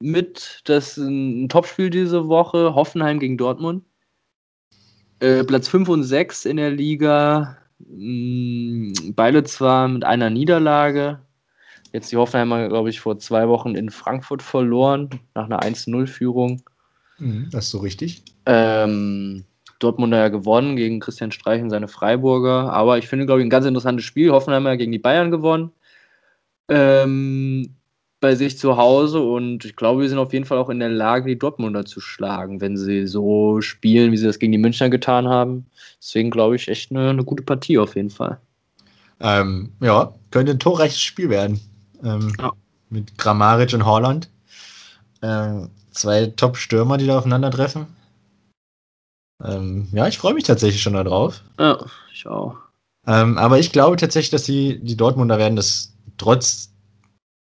[0.00, 3.84] mit das ein Topspiel diese Woche, Hoffenheim gegen Dortmund.
[5.20, 7.58] Äh, Platz 5 und 6 in der Liga.
[7.80, 11.20] Mh, mm, beide zwar mit einer Niederlage.
[11.92, 16.62] Jetzt die Hoffenheimer, glaube ich, vor zwei Wochen in Frankfurt verloren, nach einer 1-0-Führung.
[17.18, 18.22] Mhm, das ist so richtig.
[18.46, 19.44] Ähm,
[19.78, 22.72] Dortmunder ja gewonnen gegen Christian Streich und seine Freiburger.
[22.72, 24.30] Aber ich finde, glaube ich, ein ganz interessantes Spiel.
[24.30, 25.72] Hoffenheim ja gegen die Bayern gewonnen.
[26.68, 27.77] Ähm,
[28.20, 30.88] bei sich zu Hause und ich glaube, wir sind auf jeden Fall auch in der
[30.88, 34.90] Lage, die Dortmunder zu schlagen, wenn sie so spielen, wie sie das gegen die Münchner
[34.90, 35.66] getan haben.
[36.00, 38.38] Deswegen glaube ich echt eine, eine, gute Partie auf jeden Fall.
[39.20, 41.60] Ähm, ja, könnte ein torreiches Spiel werden.
[42.02, 42.52] Ähm, ja.
[42.90, 44.28] Mit Grammaric und Holland.
[45.22, 47.86] Ähm, zwei Top-Stürmer, die da aufeinandertreffen.
[49.44, 51.42] Ähm, ja, ich freue mich tatsächlich schon darauf.
[51.58, 51.78] Ja,
[52.12, 52.56] ich auch.
[53.06, 56.70] Ähm, aber ich glaube tatsächlich, dass die, die Dortmunder werden das trotz,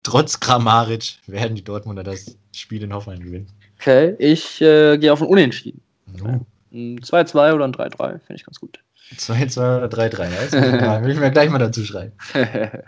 [0.03, 3.49] trotz Grammaric werden die Dortmunder das Spiel in Hoffenheim gewinnen.
[3.79, 5.81] Okay, ich äh, gehe auf ein Unentschieden.
[6.21, 6.41] Uh.
[6.73, 8.79] Ein 2-2 oder ein 3-3, finde ich ganz gut.
[9.17, 12.13] 2-2 oder 3-3, ja, will ich mir gleich mal dazu schreiben.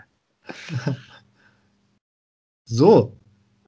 [2.65, 3.15] so,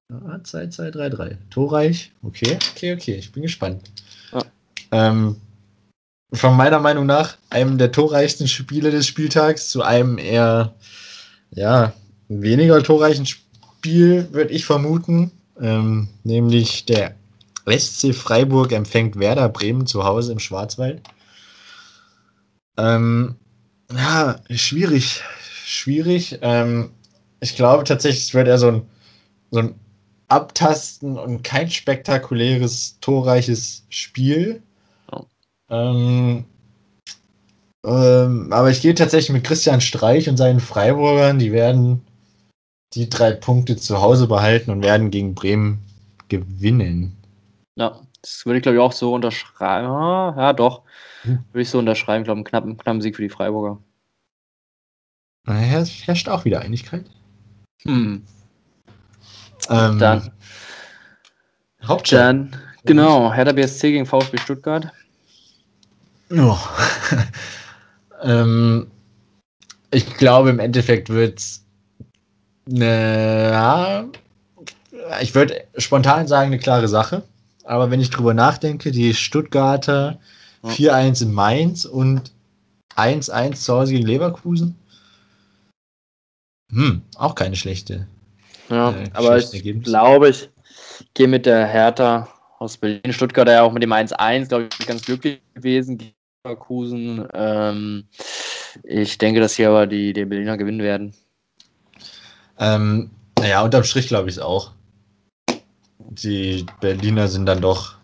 [0.09, 1.37] 2, 2, 3, 3.
[1.49, 2.11] Torreich.
[2.23, 3.15] Okay, okay, okay.
[3.15, 3.91] Ich bin gespannt.
[4.31, 4.41] Ja.
[4.91, 5.35] Ähm,
[6.33, 10.73] von meiner Meinung nach einem der torreichsten Spiele des Spieltags zu einem eher,
[11.51, 11.93] ja,
[12.29, 15.31] weniger torreichen Spiel, würde ich vermuten.
[15.59, 17.15] Ähm, nämlich der
[17.65, 21.01] SC Freiburg empfängt Werder Bremen zu Hause im Schwarzwald.
[22.77, 23.35] Ähm,
[23.91, 25.21] ja, schwierig.
[25.65, 26.39] Schwierig.
[26.41, 26.91] Ähm,
[27.39, 28.81] ich glaube tatsächlich, es wird eher so ein,
[29.51, 29.75] so ein
[30.27, 34.61] abtasten und kein spektakuläres, torreiches Spiel.
[35.11, 35.23] Oh.
[35.69, 36.45] Ähm,
[37.85, 41.39] ähm, aber ich gehe tatsächlich mit Christian Streich und seinen Freiburgern.
[41.39, 42.01] Die werden
[42.93, 45.79] die drei Punkte zu Hause behalten und werden gegen Bremen
[46.29, 47.15] gewinnen.
[47.75, 49.87] Ja, das würde ich glaube ich auch so unterschreiben.
[49.87, 50.83] Ah, ja, doch.
[51.23, 51.39] Hm.
[51.51, 52.21] Würde ich so unterschreiben.
[52.21, 53.79] Ich glaube, einen knappen, knappen Sieg für die Freiburger.
[55.45, 57.05] Naja, es herrscht auch wieder Einigkeit.
[57.83, 58.23] Hm.
[59.69, 60.31] Ähm, dann.
[61.85, 62.19] Hauptstadt.
[62.19, 64.91] Dann, genau, Hertha BSC gegen VfB Stuttgart.
[66.31, 66.57] Oh.
[68.23, 68.91] ähm,
[69.91, 71.65] ich glaube, im Endeffekt wird es
[72.69, 74.05] eine, ja,
[75.21, 77.23] ich würde spontan sagen, eine klare Sache.
[77.63, 80.19] Aber wenn ich drüber nachdenke, die Stuttgarter
[80.63, 82.31] 4-1 in Mainz und
[82.95, 84.75] 1-1 zu Hause gegen Leverkusen.
[86.71, 88.07] Hm, auch keine schlechte.
[88.69, 90.49] Ja, äh, aber ich glaube, ich
[91.13, 92.27] gehe mit der Hertha
[92.59, 93.13] aus Berlin.
[93.13, 96.13] Stuttgart ja auch mit dem 1-1, glaube ich, ganz glücklich gewesen gegen
[96.43, 97.27] Leverkusen.
[97.33, 98.07] Ähm,
[98.83, 101.13] ich denke, dass hier aber die, die Berliner gewinnen werden.
[102.59, 104.71] Ähm, naja, unterm Strich glaube ich es auch.
[106.09, 107.95] Die Berliner sind dann doch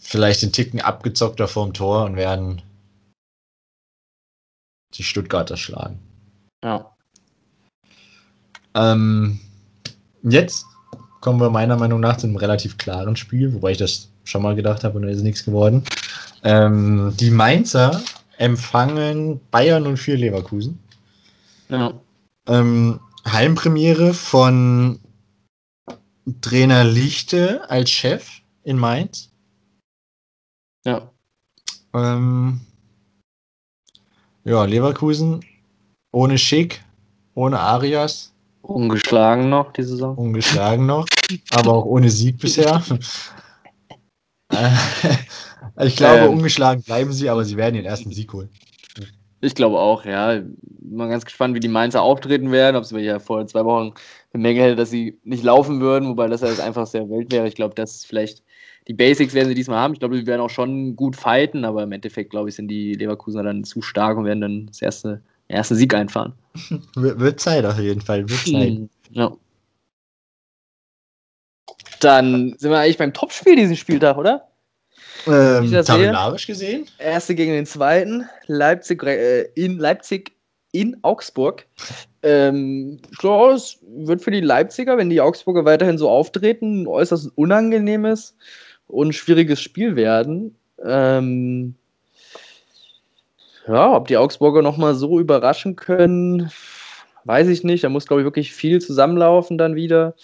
[0.00, 2.62] vielleicht den Ticken abgezockter vorm Tor und werden
[4.94, 5.98] die Stuttgarter schlagen.
[6.64, 6.90] Ja.
[8.74, 9.40] Ähm,
[10.22, 10.64] jetzt
[11.20, 14.54] kommen wir meiner Meinung nach zu einem relativ klaren Spiel, wobei ich das schon mal
[14.54, 15.84] gedacht habe und da ist nichts geworden.
[16.44, 18.00] Ähm, die Mainzer
[18.38, 20.78] empfangen Bayern und vier Leverkusen.
[21.68, 21.92] Ja.
[22.46, 25.00] Ähm, Heimpremiere von
[26.40, 29.32] Trainer Lichte als Chef in Mainz.
[30.84, 31.10] Ja.
[31.92, 32.60] Ähm,
[34.44, 35.44] ja, Leverkusen
[36.12, 36.82] ohne Schick,
[37.34, 38.32] ohne Arias.
[38.62, 40.16] Ungeschlagen noch die Saison.
[40.16, 41.06] Ungeschlagen noch,
[41.50, 42.82] aber auch ohne Sieg bisher.
[45.80, 48.48] ich glaube, ähm, ungeschlagen bleiben sie, aber sie werden ihren ersten Sieg holen.
[49.46, 50.42] Ich glaube auch, ja.
[50.88, 52.76] Mal ganz gespannt, wie die Mainzer auftreten werden.
[52.76, 53.92] Ob sie ja vor zwei Wochen
[54.32, 57.48] bemängelt hätte, dass sie nicht laufen würden, wobei das ja halt einfach sehr wild wäre.
[57.48, 58.42] Ich glaube, das ist vielleicht
[58.88, 59.94] die Basics werden sie diesmal haben.
[59.94, 62.94] Ich glaube, sie werden auch schon gut fighten, aber im Endeffekt, glaube ich, sind die
[62.94, 66.34] Leverkusener dann zu stark und werden dann das erste, den ersten Sieg einfahren.
[66.94, 68.68] wird Zeit auf jeden Fall, wird Zeit.
[68.68, 69.32] Hm, ja.
[72.00, 74.45] Dann sind wir eigentlich beim Topspiel diesen Spieltag, oder?
[75.26, 76.86] Ähm, tabellarisch gesehen?
[76.98, 78.28] Erste gegen den zweiten.
[78.46, 80.32] Leipzig äh, in Leipzig
[80.72, 81.66] in Augsburg.
[82.22, 86.86] Ähm, ich glaube, es wird für die Leipziger, wenn die Augsburger weiterhin so auftreten, ein
[86.86, 88.36] äußerst unangenehmes
[88.86, 90.56] und schwieriges Spiel werden.
[90.84, 91.76] Ähm,
[93.66, 96.50] ja, ob die Augsburger nochmal so überraschen können,
[97.24, 97.84] weiß ich nicht.
[97.84, 100.14] Da muss, glaube ich, wirklich viel zusammenlaufen dann wieder.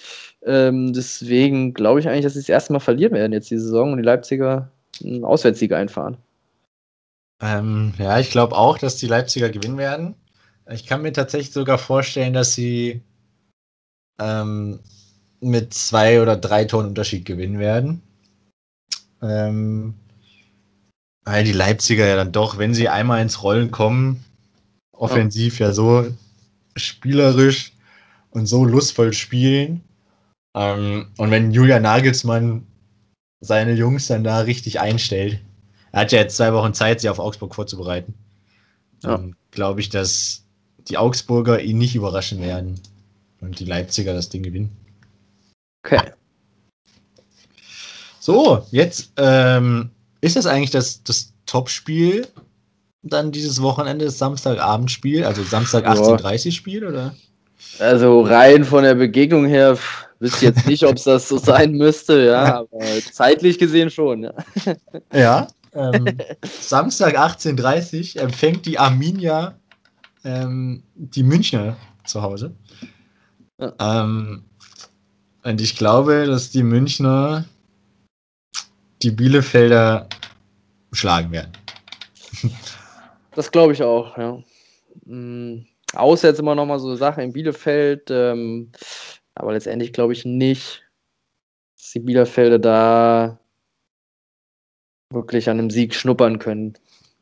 [0.44, 3.92] Ähm, deswegen glaube ich eigentlich, dass sie das erste Mal verlieren werden jetzt die Saison
[3.92, 4.71] und die Leipziger
[5.02, 6.16] einen Auswärtssieg einfahren.
[7.40, 10.14] Ähm, ja, ich glaube auch, dass die Leipziger gewinnen werden.
[10.70, 13.02] Ich kann mir tatsächlich sogar vorstellen, dass sie
[14.20, 14.80] ähm,
[15.40, 18.02] mit zwei oder drei Toren Unterschied gewinnen werden.
[19.20, 19.94] Ähm,
[21.24, 24.24] weil die Leipziger ja dann doch, wenn sie einmal ins Rollen kommen,
[24.92, 26.06] offensiv ja, ja so
[26.76, 27.72] spielerisch
[28.30, 29.82] und so lustvoll spielen.
[30.54, 32.66] Ähm, und wenn Julian Nagelsmann
[33.42, 35.40] seine Jungs dann da richtig einstellt,
[35.90, 38.14] er hat ja jetzt zwei Wochen Zeit, sie auf Augsburg vorzubereiten,
[39.02, 39.34] dann ja.
[39.50, 40.44] glaube ich, dass
[40.88, 42.80] die Augsburger ihn nicht überraschen werden
[43.40, 44.74] und die Leipziger das Ding gewinnen.
[45.84, 46.12] Okay.
[48.20, 49.90] So, jetzt ähm,
[50.20, 52.28] ist das eigentlich das, das Top-Spiel
[53.02, 57.16] dann dieses Wochenende, das Samstagabendspiel, also Samstag 18.30 Spiel, oder?
[57.80, 59.76] Also rein von der Begegnung her
[60.22, 62.78] wüsste jetzt nicht, ob es das so sein müsste, ja, aber
[63.12, 64.32] zeitlich gesehen schon, ja.
[65.12, 65.48] Ja.
[65.74, 66.06] Ähm,
[66.60, 69.58] Samstag 18.30 empfängt die Arminia
[70.24, 72.54] ähm, die Münchner zu Hause.
[73.58, 73.72] Ja.
[73.80, 74.44] Ähm,
[75.42, 77.44] und ich glaube, dass die Münchner
[79.02, 80.08] die Bielefelder
[80.92, 81.52] schlagen werden.
[83.34, 84.38] Das glaube ich auch, ja.
[85.06, 85.66] Mhm.
[85.94, 88.70] Außer jetzt immer noch mal so eine Sache in Bielefeld, ähm,
[89.34, 90.82] aber letztendlich glaube ich nicht,
[91.76, 93.38] dass die Bielefelder da
[95.10, 96.74] wirklich an einem Sieg schnuppern können.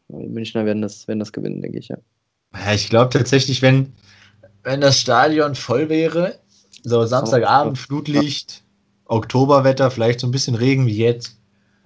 [0.08, 1.98] Die Münchner werden das, werden das gewinnen, denke ich, ja.
[2.54, 3.92] Ja, ich glaube tatsächlich, wenn,
[4.62, 6.38] wenn das Stadion voll wäre,
[6.82, 8.64] so Samstagabend, Flutlicht,
[9.04, 11.38] Oktoberwetter, vielleicht so ein bisschen Regen wie jetzt,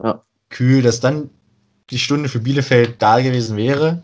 [0.03, 0.23] ja.
[0.49, 1.31] kühl, dass dann
[1.91, 4.03] die Stunde für Bielefeld da gewesen wäre.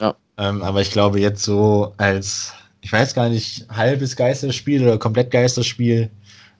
[0.00, 0.16] Ja.
[0.38, 2.52] Ähm, aber ich glaube, jetzt so als,
[2.88, 6.08] ich weiß gar nicht, halbes Geisterspiel oder komplett Geisterspiel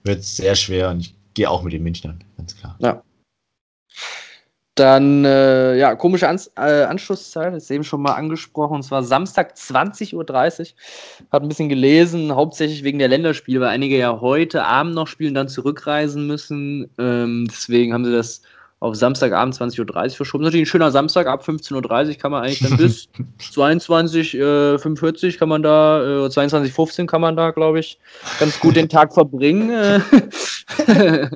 [0.05, 2.77] wird sehr schwer und ich gehe auch mit den Münchnern, ganz klar.
[2.81, 3.03] Ja.
[4.75, 9.55] Dann, äh, ja, komische Ans äh, Anschlusszeit, ist eben schon mal angesprochen, und zwar Samstag
[9.55, 11.27] 20.30 Uhr.
[11.33, 15.33] Hat ein bisschen gelesen, hauptsächlich wegen der Länderspiele, weil einige ja heute Abend noch spielen,
[15.33, 16.91] dann zurückreisen müssen.
[16.99, 18.43] Ähm, deswegen haben sie das
[18.81, 20.45] auf Samstagabend 20.30 Uhr verschoben.
[20.45, 23.09] Natürlich ein schöner Samstag, ab 15.30 Uhr kann man eigentlich dann bis
[23.41, 27.99] 22.45 Uhr kann man da, äh, 22.15 Uhr kann man da, glaube ich,
[28.39, 30.03] ganz gut den Tag verbringen.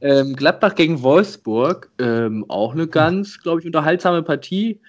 [0.00, 4.80] Ähm, Gladbach gegen Wolfsburg, ähm, auch eine ganz, glaube ich, unterhaltsame Partie,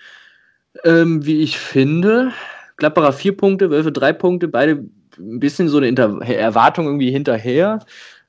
[0.85, 2.31] ähm, wie ich finde.
[2.77, 4.85] Gladbacher vier Punkte, Wölfe drei Punkte, beide
[5.19, 7.79] ein bisschen so eine Inter Erwartung irgendwie hinterher.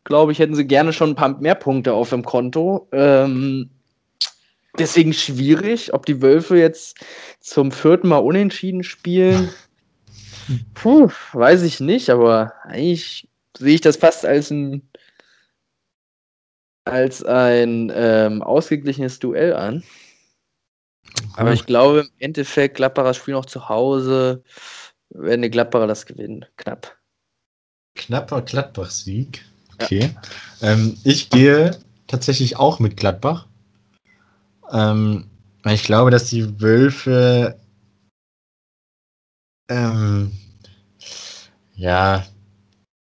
[0.04, 2.88] Glaube ich, hätten sie gerne schon ein paar mehr Punkte auf dem Konto.
[2.92, 3.70] Ähm,
[4.78, 6.98] deswegen schwierig, ob die Wölfe jetzt
[7.40, 9.50] zum vierten Mal unentschieden spielen.
[10.74, 14.82] Puh, weiß ich nicht, aber eigentlich sehe ich das fast als ein
[16.84, 19.84] als ein ähm, ausgeglichenes Duell an.
[21.36, 24.42] Aber ich glaube, im Endeffekt, Gladbacher spielen auch zu Hause,
[25.10, 26.44] werden die Gladbacher das gewinnen.
[26.56, 26.96] Knapp.
[27.94, 29.44] Knapper Gladbach-Sieg.
[29.78, 30.14] Okay.
[30.60, 30.72] Ja.
[30.72, 33.46] Ähm, ich gehe tatsächlich auch mit Gladbach.
[34.70, 35.26] Ähm,
[35.64, 37.58] ich glaube, dass die Wölfe
[39.68, 40.32] ähm,
[41.74, 42.26] ja,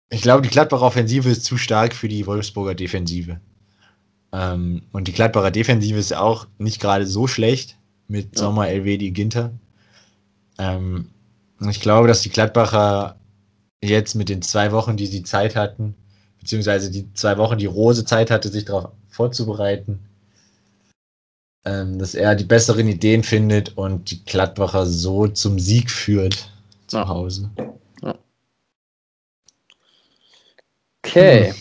[0.09, 3.39] ich glaube, die Gladbacher Offensive ist zu stark für die Wolfsburger Defensive.
[4.31, 7.77] Ähm, und die Gladbacher Defensive ist auch nicht gerade so schlecht
[8.07, 8.39] mit ja.
[8.39, 9.51] Sommer, Elvedi, Ginter.
[10.57, 11.09] Ähm,
[11.69, 13.17] ich glaube, dass die Gladbacher
[13.83, 15.95] jetzt mit den zwei Wochen, die sie Zeit hatten,
[16.45, 19.99] beziehungsweise die zwei Wochen, die Rose Zeit hatte, sich darauf vorzubereiten,
[21.65, 26.51] ähm, dass er die besseren Ideen findet und die Gladbacher so zum Sieg führt
[26.85, 27.07] zu ja.
[27.07, 27.49] Hause.
[28.03, 28.15] Ja.
[31.03, 31.51] Okay.
[31.51, 31.55] Hm.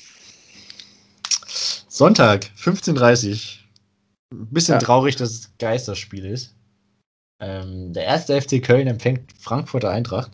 [1.88, 3.60] Sonntag, 15.30
[4.32, 4.80] Ein bisschen ja.
[4.80, 6.54] traurig, dass es Geisterspiel ist.
[7.40, 10.32] Ähm, der erste FC Köln empfängt Frankfurter Eintracht.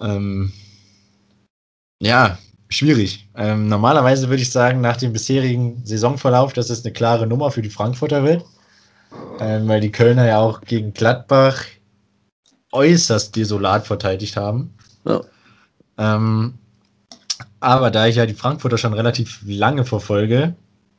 [0.00, 0.54] Ähm,
[2.00, 2.38] ja,
[2.74, 3.28] schwierig.
[3.36, 7.62] Ähm, normalerweise würde ich sagen, nach dem bisherigen Saisonverlauf, dass es eine klare Nummer für
[7.62, 8.44] die Frankfurter wird.
[9.40, 11.64] Ähm, weil die Kölner ja auch gegen Gladbach
[12.72, 14.74] äußerst desolat verteidigt haben.
[15.04, 15.20] Ja.
[15.98, 16.54] Ähm,
[17.60, 20.54] aber da ich ja die Frankfurter schon relativ lange verfolge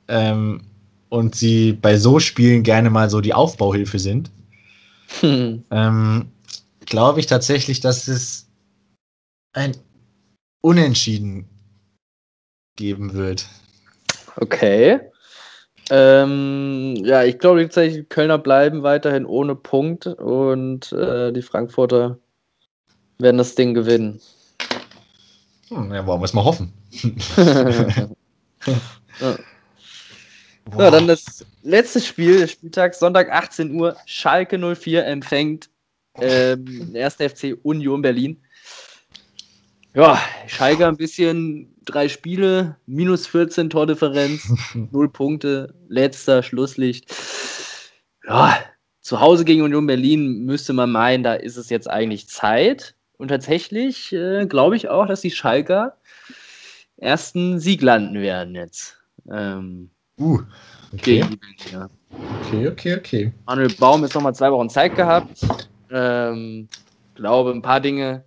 [0.07, 0.61] ähm,
[1.09, 4.31] und sie bei so Spielen gerne mal so die Aufbauhilfe sind,
[5.19, 5.63] hm.
[5.71, 6.31] ähm,
[6.85, 8.47] glaube ich tatsächlich, dass es
[9.53, 9.75] ein
[10.61, 11.47] Unentschieden
[12.75, 13.47] geben wird.
[14.37, 14.99] Okay.
[15.89, 22.17] Ähm, ja, ich glaube tatsächlich, die Kölner bleiben weiterhin ohne Punkt und äh, die Frankfurter
[23.19, 24.19] werden das Ding gewinnen.
[25.69, 26.73] Hm, ja, wollen wir es mal hoffen.
[29.19, 29.37] ja.
[30.71, 33.95] So, dann das letzte Spiel des Spieltags, Sonntag 18 Uhr.
[34.05, 35.69] Schalke 04 empfängt
[36.19, 38.41] ähm, der erste FC Union Berlin.
[39.93, 44.51] Ja, Schalke ein bisschen drei Spiele, minus 14 Tordifferenz,
[44.91, 47.13] null Punkte, letzter Schlusslicht.
[48.27, 48.57] Ja,
[49.01, 52.95] zu Hause gegen Union Berlin müsste man meinen, da ist es jetzt eigentlich Zeit.
[53.17, 55.97] Und tatsächlich äh, glaube ich auch, dass die Schalker
[56.97, 58.97] ersten Sieg landen werden jetzt.
[59.31, 60.39] Ähm, uh,
[60.93, 61.23] okay.
[61.71, 61.89] ja.
[62.41, 63.33] Okay, okay, okay.
[63.45, 65.45] Manuel Baum ist nochmal zwei Wochen Zeit gehabt.
[65.91, 66.67] Ähm,
[67.15, 68.23] glaube, ein paar Dinge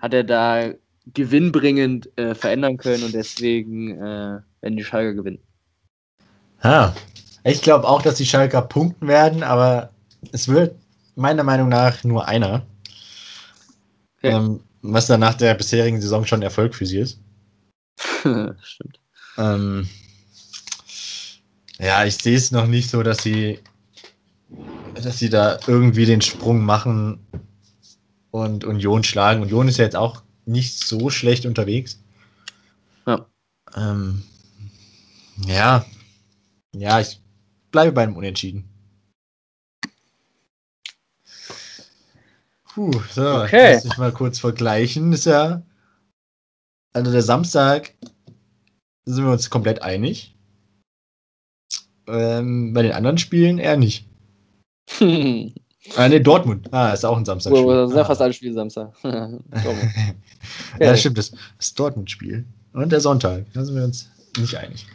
[0.00, 0.70] hat er da
[1.12, 5.40] gewinnbringend äh, verändern können und deswegen äh, werden die Schalker gewinnen.
[6.62, 6.94] Ha.
[7.44, 9.90] Ich glaube auch, dass die Schalker punkten werden, aber
[10.32, 10.76] es wird
[11.14, 12.66] meiner Meinung nach nur einer.
[14.18, 14.32] Okay.
[14.32, 17.20] Ähm, was dann nach der bisherigen Saison schon Erfolg für sie ist.
[18.62, 19.00] Stimmt.
[19.36, 19.88] Ähm,
[21.78, 23.58] ja, ich sehe es noch nicht so, dass sie,
[24.94, 27.18] dass sie da irgendwie den Sprung machen
[28.30, 29.42] und Union schlagen.
[29.42, 32.02] Union ist ja jetzt auch nicht so schlecht unterwegs.
[33.06, 33.26] Ja.
[33.74, 34.22] Ähm,
[35.46, 35.84] ja.
[36.74, 37.20] Ja, ich
[37.70, 38.68] bleibe bei einem Unentschieden.
[42.74, 43.74] Puh, so, okay.
[43.74, 45.12] lass mich mal kurz vergleichen.
[45.12, 45.62] Ist ja.
[46.92, 47.94] Also der Samstag
[49.04, 50.36] sind wir uns komplett einig.
[52.06, 54.08] Ähm, bei den anderen Spielen eher nicht.
[55.96, 56.68] Ah, ne, Dortmund.
[56.72, 57.52] Ah, ist auch ein Samstag.
[57.52, 58.06] Oh, das sind ja ah.
[58.06, 58.92] fast alle Spiele Samstag.
[60.80, 62.44] ja, stimmt, das, das Dortmund-Spiel.
[62.72, 63.44] Und der Sonntag.
[63.52, 64.86] Da sind wir uns nicht einig.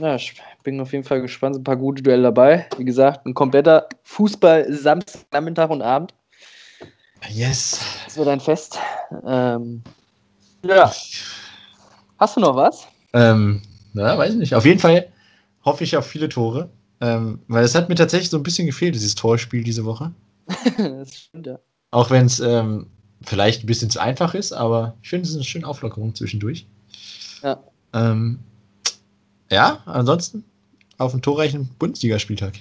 [0.00, 1.56] Ja, ich bin auf jeden Fall gespannt.
[1.56, 2.66] Ein paar gute Duelle dabei.
[2.78, 6.14] Wie gesagt, ein kompletter Fußball Samstag, Nachmittag und Abend.
[7.28, 7.78] Yes.
[8.06, 8.78] Das wird ein Fest.
[9.24, 9.82] Ähm,
[10.64, 10.92] ja.
[12.18, 12.86] Hast du noch was?
[13.12, 13.62] Ähm,
[13.92, 14.54] na, weiß ich nicht.
[14.54, 15.08] Auf jeden Fall
[15.64, 16.70] hoffe ich auf viele Tore.
[17.02, 20.12] Ähm, weil es hat mir tatsächlich so ein bisschen gefehlt, dieses Torspiel diese Woche.
[20.78, 21.58] das stimmt, ja.
[21.90, 22.86] Auch wenn es ähm,
[23.22, 26.64] vielleicht ein bisschen zu einfach ist, aber ich finde, es ist eine schöne Auflockerung zwischendurch.
[27.42, 27.60] Ja.
[27.92, 28.38] Ähm,
[29.50, 30.44] ja, ansonsten
[30.96, 32.54] auf einen torreichen Bundesligaspieltag.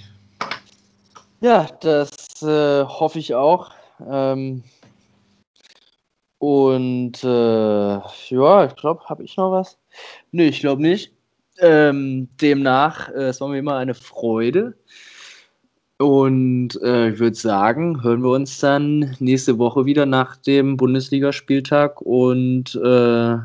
[1.40, 3.70] Ja, das äh, hoffe ich auch.
[4.10, 4.64] Ähm,
[6.40, 9.78] und äh, ja, ich glaube, habe ich noch was?
[10.32, 11.14] Nö, ich glaube nicht.
[11.62, 14.74] Ähm, demnach, äh, es war mir immer eine Freude.
[15.98, 22.02] Und äh, ich würde sagen, hören wir uns dann nächste Woche wieder nach dem Bundesligaspieltag.
[22.02, 23.38] Und äh,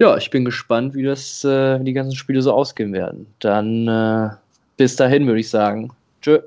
[0.00, 3.26] ja, ich bin gespannt, wie das, äh, die ganzen Spiele so ausgehen werden.
[3.38, 4.30] Dann äh,
[4.76, 5.92] bis dahin würde ich sagen.
[6.20, 6.40] Tschö.